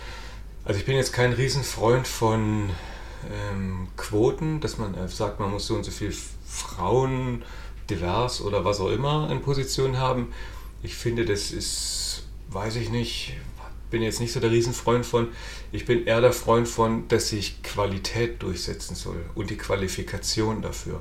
Also 0.65 0.81
ich 0.81 0.87
bin 0.87 0.97
jetzt 0.97 1.13
kein 1.13 1.33
Riesenfreund 1.33 2.09
von 2.09 2.71
ähm, 3.31 3.89
Quoten, 3.97 4.61
dass 4.61 4.79
man 4.79 4.95
sagt, 5.09 5.41
man 5.41 5.51
muss 5.51 5.67
so 5.67 5.75
und 5.75 5.85
so 5.85 5.91
viele 5.91 6.15
Frauen 6.47 7.43
divers 7.91 8.41
oder 8.41 8.65
was 8.65 8.81
auch 8.81 8.91
immer 8.91 9.31
in 9.31 9.43
Positionen 9.43 9.99
haben. 9.99 10.33
Ich 10.83 10.95
finde, 10.95 11.27
das 11.27 11.51
ist, 11.51 12.25
weiß 12.49 12.77
ich 12.77 12.89
nicht, 12.89 13.35
bin 13.91 14.03
jetzt 14.03 14.21
nicht 14.21 14.33
so 14.33 14.41
der 14.41 14.51
Riesenfreund 14.51 15.05
von. 15.05 15.29
Ich 15.73 15.85
bin 15.85 16.07
eher 16.07 16.21
der 16.21 16.33
Freund 16.33 16.69
von, 16.69 17.09
dass 17.09 17.29
sich 17.29 17.63
Qualität 17.63 18.43
durchsetzen 18.43 18.95
soll 18.95 19.25
und 19.35 19.51
die 19.51 19.57
Qualifikation 19.57 20.63
dafür. 20.63 21.01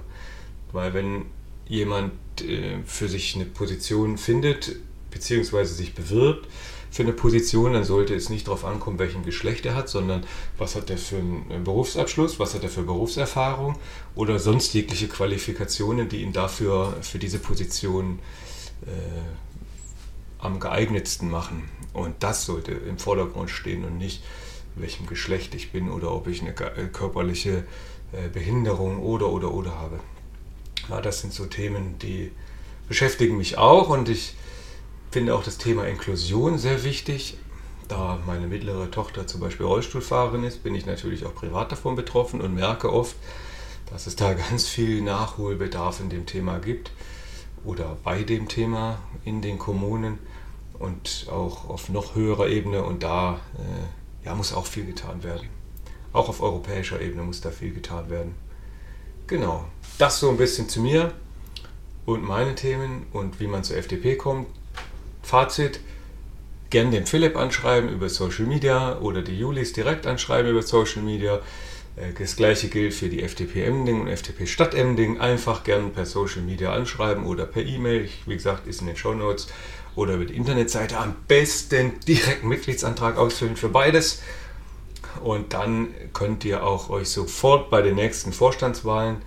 Weil 0.72 0.94
wenn 0.94 1.26
jemand 1.70 2.12
äh, 2.42 2.80
für 2.86 3.08
sich 3.08 3.36
eine 3.36 3.46
Position 3.46 4.18
findet, 4.18 4.76
beziehungsweise 5.12 5.74
sich 5.74 5.96
bewirbt 5.96 6.48
für 6.92 7.04
eine 7.04 7.14
Position, 7.14 7.74
dann 7.74 7.84
sollte 7.84 8.16
es 8.16 8.30
nicht 8.30 8.48
darauf 8.48 8.66
ankommen, 8.66 9.00
welchen 9.00 9.24
Geschlecht 9.24 9.66
er 9.66 9.76
hat, 9.76 9.90
sondern 9.90 10.26
was 10.58 10.76
hat 10.76 10.90
er 10.90 10.98
für 10.98 11.18
einen 11.18 11.64
Berufsabschluss, 11.64 12.40
was 12.40 12.56
hat 12.56 12.64
er 12.64 12.70
für 12.70 12.82
Berufserfahrung 12.82 13.78
oder 14.16 14.40
sonst 14.40 14.74
jegliche 14.74 15.08
Qualifikationen, 15.08 16.10
die 16.10 16.24
ihn 16.24 16.34
dafür, 16.34 16.98
für 17.02 17.20
diese 17.20 17.40
Position 17.40 18.20
äh, 18.86 18.90
am 20.40 20.60
geeignetsten 20.60 21.30
machen. 21.30 21.70
Und 21.94 22.16
das 22.20 22.46
sollte 22.46 22.72
im 22.72 22.98
Vordergrund 22.98 23.50
stehen 23.52 23.86
und 23.86 23.98
nicht, 23.98 24.24
welchem 24.76 25.06
Geschlecht 25.06 25.54
ich 25.56 25.72
bin 25.72 25.90
oder 25.90 26.12
ob 26.12 26.28
ich 26.28 26.42
eine 26.42 26.52
äh, 26.52 26.88
körperliche 26.88 27.66
äh, 28.14 28.30
Behinderung 28.30 29.00
oder 29.00 29.30
oder 29.30 29.54
oder 29.54 29.76
habe. 29.76 30.00
Ja, 30.90 31.02
das 31.02 31.22
sind 31.22 31.34
so 31.34 31.46
Themen, 31.46 32.00
die 32.00 32.32
beschäftigen 32.88 33.38
mich 33.38 33.60
auch 33.60 33.90
und 33.90 34.10
ich 34.10 34.36
finde 35.12 35.36
auch 35.36 35.44
das 35.44 35.60
Thema 35.60 35.88
Inklusion 35.88 36.58
sehr 36.58 36.84
wichtig. 36.84 37.38
Da 37.88 38.20
meine 38.26 38.48
mittlere 38.48 38.90
Tochter 38.90 39.28
zum 39.28 39.40
Beispiel 39.40 39.68
Rollstuhlfahrerin 39.68 40.44
ist, 40.44 40.64
bin 40.64 40.74
ich 40.74 40.88
natürlich 40.88 41.26
auch 41.26 41.36
privat 41.36 41.72
davon 41.72 41.96
betroffen 41.96 42.42
und 42.42 42.56
merke 42.56 42.92
oft, 42.92 43.16
dass 43.92 44.08
es 44.08 44.16
da 44.16 44.34
ganz 44.50 44.68
viel 44.68 45.02
Nachholbedarf 45.04 46.00
in 46.00 46.10
dem 46.10 46.26
Thema 46.26 46.58
gibt 46.58 46.92
oder 47.64 47.98
bei 48.04 48.24
dem 48.24 48.48
Thema 48.48 49.00
in 49.26 49.44
den 49.44 49.60
Kommunen 49.60 50.18
und 50.80 51.28
auch 51.30 51.70
auf 51.70 51.90
noch 51.90 52.16
höherer 52.16 52.48
Ebene 52.48 52.84
und 52.84 53.04
da 53.04 53.40
äh, 53.58 54.26
ja, 54.26 54.34
muss 54.34 54.54
auch 54.54 54.66
viel 54.66 54.86
getan 54.86 55.24
werden. 55.24 55.50
Auch 56.14 56.30
auf 56.30 56.42
europäischer 56.42 57.00
Ebene 57.00 57.22
muss 57.22 57.42
da 57.42 57.52
viel 57.52 57.74
getan 57.74 58.10
werden. 58.10 58.34
Genau, 59.30 59.64
das 60.00 60.20
so 60.20 60.32
ein 60.32 60.38
bisschen 60.38 60.70
zu 60.70 60.82
mir 60.82 61.14
und 62.08 62.24
meine 62.24 62.56
Themen 62.56 63.06
und 63.14 63.40
wie 63.40 63.46
man 63.46 63.64
zur 63.64 63.78
FDP 63.78 64.16
kommt. 64.16 64.48
Fazit, 65.22 65.82
gern 66.72 66.90
den 66.90 67.06
Philipp 67.06 67.38
anschreiben 67.38 67.92
über 67.92 68.10
Social 68.10 68.48
Media 68.48 68.98
oder 68.98 69.22
die 69.22 69.38
Julis 69.38 69.72
direkt 69.72 70.08
anschreiben 70.08 70.50
über 70.50 70.64
Social 70.64 71.04
Media. 71.04 71.42
Äh, 71.96 72.14
das 72.18 72.38
gleiche 72.38 72.70
gilt 72.70 72.96
für 72.96 73.08
die 73.08 73.22
FDP 73.22 73.66
Emding 73.66 74.02
und 74.02 74.08
FDP 74.08 74.48
Stadt 74.48 74.74
Emding. 74.74 75.20
Einfach 75.20 75.64
gern 75.64 75.94
per 75.94 76.08
Social 76.08 76.42
Media 76.42 76.74
anschreiben 76.74 77.28
oder 77.28 77.46
per 77.46 77.64
E-Mail. 77.64 78.10
Wie 78.26 78.34
gesagt, 78.34 78.66
ist 78.66 78.82
in 78.82 78.88
den 78.88 78.98
Show 78.98 79.14
Notes 79.14 79.46
oder 79.96 80.16
über 80.16 80.26
die 80.26 80.36
Internetseite. 80.36 80.98
Am 80.98 81.16
besten 81.28 82.00
direkt 82.08 82.40
einen 82.40 82.50
Mitgliedsantrag 82.50 83.16
ausfüllen 83.16 83.58
für 83.58 83.70
beides. 83.70 84.24
Und 85.24 85.54
dann 85.54 85.94
könnt 86.14 86.46
ihr 86.46 86.64
auch 86.64 86.90
euch 86.90 87.10
sofort 87.10 87.70
bei 87.70 87.82
den 87.82 87.96
nächsten 87.96 88.34
Vorstandswahlen, 88.34 89.18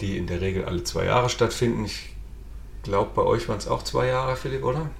die 0.00 0.18
in 0.18 0.26
der 0.26 0.40
Regel 0.40 0.64
alle 0.64 0.84
zwei 0.84 1.06
Jahre 1.06 1.28
stattfinden, 1.28 1.84
ich 1.84 2.10
glaube, 2.82 3.10
bei 3.14 3.22
euch 3.22 3.48
waren 3.48 3.58
es 3.58 3.68
auch 3.68 3.82
zwei 3.82 4.06
Jahre, 4.06 4.36
Philipp, 4.36 4.64
oder? 4.64 4.90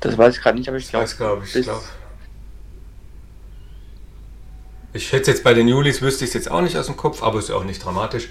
Das 0.00 0.16
weiß 0.16 0.36
ich 0.36 0.42
gerade 0.42 0.58
nicht, 0.58 0.68
aber 0.68 0.78
ich 0.78 0.88
glaube. 0.88 1.08
Glaub, 1.16 1.44
ich 1.44 1.52
glaube. 1.52 1.82
Ich 4.92 5.12
hätte 5.12 5.30
jetzt 5.30 5.44
bei 5.44 5.54
den 5.54 5.68
Julis, 5.68 6.00
wüsste 6.00 6.24
ich 6.24 6.30
es 6.30 6.34
jetzt 6.34 6.50
auch 6.50 6.62
nicht 6.62 6.76
aus 6.76 6.86
dem 6.86 6.96
Kopf, 6.96 7.22
aber 7.22 7.38
ist 7.38 7.50
ja 7.50 7.56
auch 7.56 7.64
nicht 7.64 7.84
dramatisch. 7.84 8.28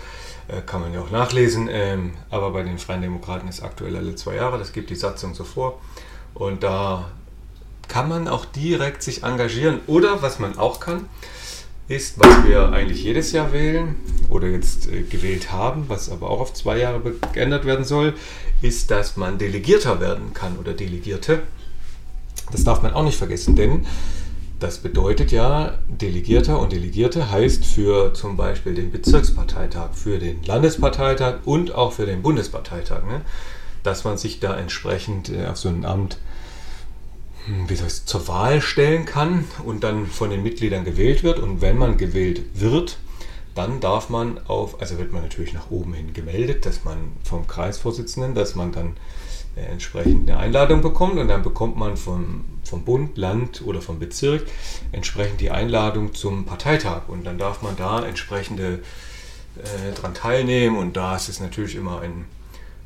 Äh, 0.47 0.61
kann 0.61 0.81
man 0.81 0.93
ja 0.93 1.01
auch 1.01 1.11
nachlesen. 1.11 1.67
Ähm, 1.69 2.13
aber 2.29 2.51
bei 2.51 2.63
den 2.63 2.79
Freien 2.79 3.01
Demokraten 3.01 3.47
ist 3.47 3.61
aktuell 3.61 3.95
alle 3.95 4.15
zwei 4.15 4.35
Jahre. 4.35 4.57
Das 4.57 4.73
gibt 4.73 4.89
die 4.89 4.95
Satzung 4.95 5.35
so 5.35 5.43
vor. 5.43 5.79
Und 6.33 6.63
da 6.63 7.11
kann 7.87 8.09
man 8.09 8.27
auch 8.27 8.45
direkt 8.45 9.03
sich 9.03 9.23
engagieren. 9.23 9.79
Oder 9.87 10.21
was 10.21 10.39
man 10.39 10.57
auch 10.57 10.79
kann, 10.79 11.05
ist, 11.87 12.19
was 12.19 12.45
wir 12.45 12.69
eigentlich 12.71 13.03
jedes 13.03 13.31
Jahr 13.31 13.53
wählen 13.53 13.95
oder 14.29 14.47
jetzt 14.47 14.91
äh, 14.91 15.03
gewählt 15.03 15.51
haben, 15.51 15.85
was 15.87 16.09
aber 16.09 16.29
auch 16.29 16.41
auf 16.41 16.53
zwei 16.53 16.79
Jahre 16.79 16.99
geändert 17.33 17.65
werden 17.65 17.85
soll, 17.85 18.13
ist, 18.61 18.91
dass 18.91 19.15
man 19.15 19.37
Delegierter 19.37 20.01
werden 20.01 20.33
kann 20.33 20.57
oder 20.57 20.73
Delegierte. 20.73 21.43
Das 22.51 22.63
darf 22.63 22.81
man 22.81 22.93
auch 22.93 23.03
nicht 23.03 23.17
vergessen, 23.17 23.55
denn 23.55 23.85
das 24.59 24.79
bedeutet 24.79 25.31
ja, 25.31 25.77
Delegierter 25.87 26.59
und 26.59 26.71
Delegierte 26.71 27.31
heißt 27.31 27.63
für 27.63 28.13
zum 28.13 28.37
Beispiel 28.37 28.73
den 28.73 28.91
Bezirksparteitag, 28.91 29.93
für 29.93 30.17
den 30.17 30.43
Landesparteitag 30.43 31.39
und 31.45 31.75
auch 31.75 31.93
für 31.93 32.05
den 32.05 32.23
Bundesparteitag, 32.23 33.03
ne? 33.03 33.21
dass 33.83 34.03
man 34.03 34.17
sich 34.17 34.39
da 34.39 34.57
entsprechend 34.57 35.29
äh, 35.29 35.45
auf 35.45 35.57
so 35.57 35.69
ein 35.69 35.85
Amt 35.85 36.17
wie 37.67 37.75
soll 37.75 37.87
ich, 37.87 38.05
zur 38.05 38.27
Wahl 38.27 38.61
stellen 38.61 39.05
kann 39.05 39.45
und 39.63 39.83
dann 39.83 40.07
von 40.07 40.29
den 40.29 40.43
Mitgliedern 40.43 40.83
gewählt 40.83 41.23
wird. 41.23 41.39
Und 41.39 41.61
wenn 41.61 41.77
man 41.77 41.97
gewählt 41.97 42.41
wird, 42.53 42.97
dann 43.55 43.79
darf 43.79 44.09
man 44.09 44.39
auf, 44.47 44.79
also 44.81 44.97
wird 44.97 45.13
man 45.13 45.23
natürlich 45.23 45.53
nach 45.53 45.71
oben 45.71 45.93
hin 45.93 46.13
gemeldet, 46.13 46.65
dass 46.65 46.83
man 46.83 47.13
vom 47.23 47.47
Kreisvorsitzenden, 47.47 48.35
dass 48.35 48.55
man 48.55 48.71
dann 48.71 48.97
äh, 49.55 49.61
entsprechend 49.61 50.29
eine 50.29 50.39
Einladung 50.39 50.81
bekommt. 50.81 51.17
Und 51.17 51.27
dann 51.29 51.41
bekommt 51.41 51.77
man 51.77 51.97
vom, 51.97 52.45
vom 52.63 52.83
Bund, 52.83 53.17
Land 53.17 53.63
oder 53.65 53.81
vom 53.81 53.97
Bezirk 53.97 54.45
entsprechend 54.91 55.41
die 55.41 55.51
Einladung 55.51 56.13
zum 56.13 56.45
Parteitag. 56.45 57.07
Und 57.07 57.25
dann 57.25 57.37
darf 57.37 57.61
man 57.61 57.75
da 57.75 58.05
entsprechende 58.05 58.83
äh, 59.55 59.93
dran 59.99 60.13
teilnehmen. 60.13 60.77
Und 60.77 60.97
da 60.97 61.15
ist 61.15 61.29
es 61.29 61.39
natürlich 61.39 61.75
immer 61.75 62.01
ein 62.01 62.25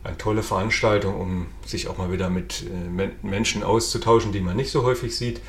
eine 0.04 0.18
tolle 0.18 0.44
Veranstaltung, 0.44 1.20
um 1.20 1.48
sich 1.66 1.88
auch 1.88 1.98
mal 1.98 2.12
wieder 2.12 2.30
mit 2.30 2.64
äh, 2.64 3.10
Menschen 3.22 3.64
auszutauschen, 3.64 4.32
die 4.32 4.42
man 4.42 4.56
nicht 4.56 4.72
so 4.72 4.84
häufig 4.84 5.16
sieht. 5.16 5.42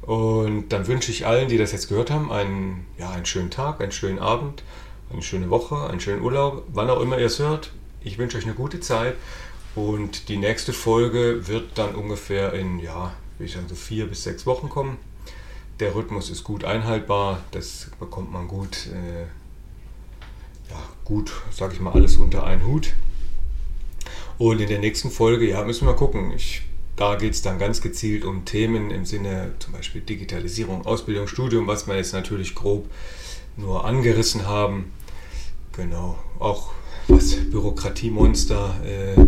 Und 0.02 0.70
dann 0.70 0.86
wünsche 0.86 1.10
ich 1.10 1.26
allen, 1.26 1.48
die 1.48 1.58
das 1.58 1.72
jetzt 1.72 1.88
gehört 1.88 2.10
haben, 2.10 2.32
einen, 2.32 2.86
ja, 2.98 3.10
einen 3.10 3.26
schönen 3.26 3.50
Tag, 3.50 3.80
einen 3.80 3.92
schönen 3.92 4.18
Abend, 4.18 4.62
eine 5.12 5.22
schöne 5.22 5.50
Woche, 5.50 5.88
einen 5.88 6.00
schönen 6.00 6.22
Urlaub, 6.22 6.64
wann 6.72 6.90
auch 6.90 7.00
immer 7.00 7.18
ihr 7.18 7.26
es 7.26 7.38
hört. 7.38 7.72
Ich 8.02 8.18
wünsche 8.18 8.38
euch 8.38 8.44
eine 8.44 8.54
gute 8.54 8.80
Zeit 8.80 9.16
und 9.74 10.28
die 10.28 10.36
nächste 10.36 10.72
Folge 10.72 11.46
wird 11.46 11.76
dann 11.76 11.94
ungefähr 11.94 12.52
in, 12.54 12.78
ja, 12.78 13.12
ich 13.38 13.52
sagen, 13.52 13.68
so 13.68 13.74
vier 13.74 14.06
bis 14.06 14.24
sechs 14.24 14.46
Wochen 14.46 14.68
kommen. 14.68 14.98
Der 15.80 15.94
Rhythmus 15.94 16.30
ist 16.30 16.42
gut 16.42 16.64
einhaltbar, 16.64 17.40
das 17.52 17.90
bekommt 18.00 18.32
man 18.32 18.48
gut, 18.48 18.88
äh, 18.88 19.22
ja, 20.70 20.82
gut, 21.04 21.32
sage 21.50 21.74
ich 21.74 21.80
mal, 21.80 21.92
alles 21.92 22.16
unter 22.16 22.44
einen 22.44 22.66
Hut. 22.66 22.94
Und 24.38 24.60
in 24.60 24.68
der 24.68 24.78
nächsten 24.78 25.10
Folge, 25.10 25.48
ja, 25.48 25.64
müssen 25.64 25.86
wir 25.86 25.92
mal 25.92 25.98
gucken. 25.98 26.32
Ich 26.32 26.62
da 26.98 27.14
geht 27.14 27.32
es 27.32 27.42
dann 27.42 27.58
ganz 27.58 27.80
gezielt 27.80 28.24
um 28.24 28.44
Themen 28.44 28.90
im 28.90 29.04
Sinne 29.04 29.54
zum 29.60 29.72
Beispiel 29.72 30.00
Digitalisierung, 30.00 30.84
Ausbildung, 30.84 31.28
Studium, 31.28 31.68
was 31.68 31.86
wir 31.86 31.96
jetzt 31.96 32.12
natürlich 32.12 32.56
grob 32.56 32.90
nur 33.56 33.84
angerissen 33.84 34.46
haben. 34.46 34.92
Genau, 35.76 36.18
auch 36.40 36.72
was 37.06 37.36
Bürokratiemonster 37.36 38.74
äh, 38.84 39.20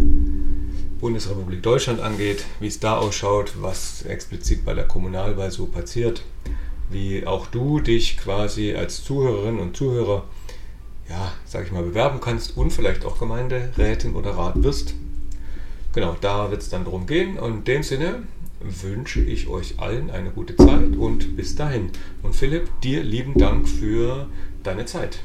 Bundesrepublik 1.01 1.63
Deutschland 1.63 2.01
angeht, 2.01 2.45
wie 2.59 2.67
es 2.67 2.81
da 2.81 2.99
ausschaut, 2.99 3.55
was 3.61 4.03
explizit 4.03 4.65
bei 4.65 4.75
der 4.75 4.89
Kommunalwahl 4.89 5.53
so 5.53 5.67
passiert, 5.67 6.25
wie 6.91 7.25
auch 7.25 7.47
du 7.47 7.79
dich 7.79 8.17
quasi 8.19 8.75
als 8.75 9.05
Zuhörerin 9.05 9.61
und 9.61 9.77
Zuhörer, 9.77 10.25
ja, 11.09 11.33
sag 11.47 11.67
ich 11.67 11.73
mal, 11.73 11.85
bewerben 11.85 12.21
kannst 12.21 12.57
und 12.57 12.73
vielleicht 12.73 13.05
auch 13.05 13.19
Gemeinderätin 13.19 14.17
oder 14.17 14.33
Rat 14.33 14.61
wirst. 14.63 14.95
Genau, 15.93 16.17
da 16.21 16.51
wird 16.51 16.63
es 16.63 16.69
dann 16.69 16.85
darum 16.85 17.07
gehen. 17.07 17.39
Und 17.39 17.59
in 17.59 17.65
dem 17.65 17.83
Sinne 17.83 18.23
wünsche 18.61 19.21
ich 19.21 19.49
euch 19.49 19.79
allen 19.79 20.11
eine 20.11 20.31
gute 20.31 20.57
Zeit 20.57 20.97
und 20.97 21.37
bis 21.37 21.57
dahin. 21.57 21.91
Und 22.23 22.35
Philipp, 22.35 22.69
dir 22.83 23.03
lieben 23.03 23.35
Dank 23.35 23.69
für 23.69 24.27
deine 24.63 24.85
Zeit. 24.85 25.21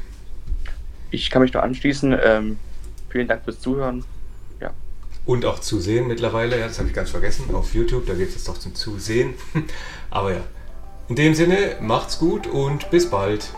Ich 1.10 1.30
kann 1.30 1.42
mich 1.42 1.52
nur 1.52 1.62
anschließen. 1.62 2.16
Ähm, 2.22 2.58
vielen 3.10 3.28
Dank 3.28 3.44
fürs 3.44 3.60
Zuhören. 3.60 4.04
Ja. 4.60 4.72
Und 5.24 5.44
auch 5.44 5.60
Zusehen 5.60 6.08
mittlerweile, 6.08 6.58
ja, 6.58 6.66
das 6.66 6.78
habe 6.78 6.88
ich 6.88 6.94
ganz 6.94 7.10
vergessen, 7.10 7.54
auf 7.54 7.74
YouTube, 7.74 8.06
da 8.06 8.14
geht 8.14 8.28
es 8.28 8.34
jetzt 8.34 8.48
doch 8.48 8.58
zum 8.58 8.74
Zusehen. 8.74 9.34
Aber 10.10 10.32
ja, 10.32 10.40
in 11.08 11.14
dem 11.14 11.34
Sinne, 11.34 11.76
macht's 11.80 12.18
gut 12.18 12.46
und 12.46 12.90
bis 12.90 13.08
bald. 13.08 13.50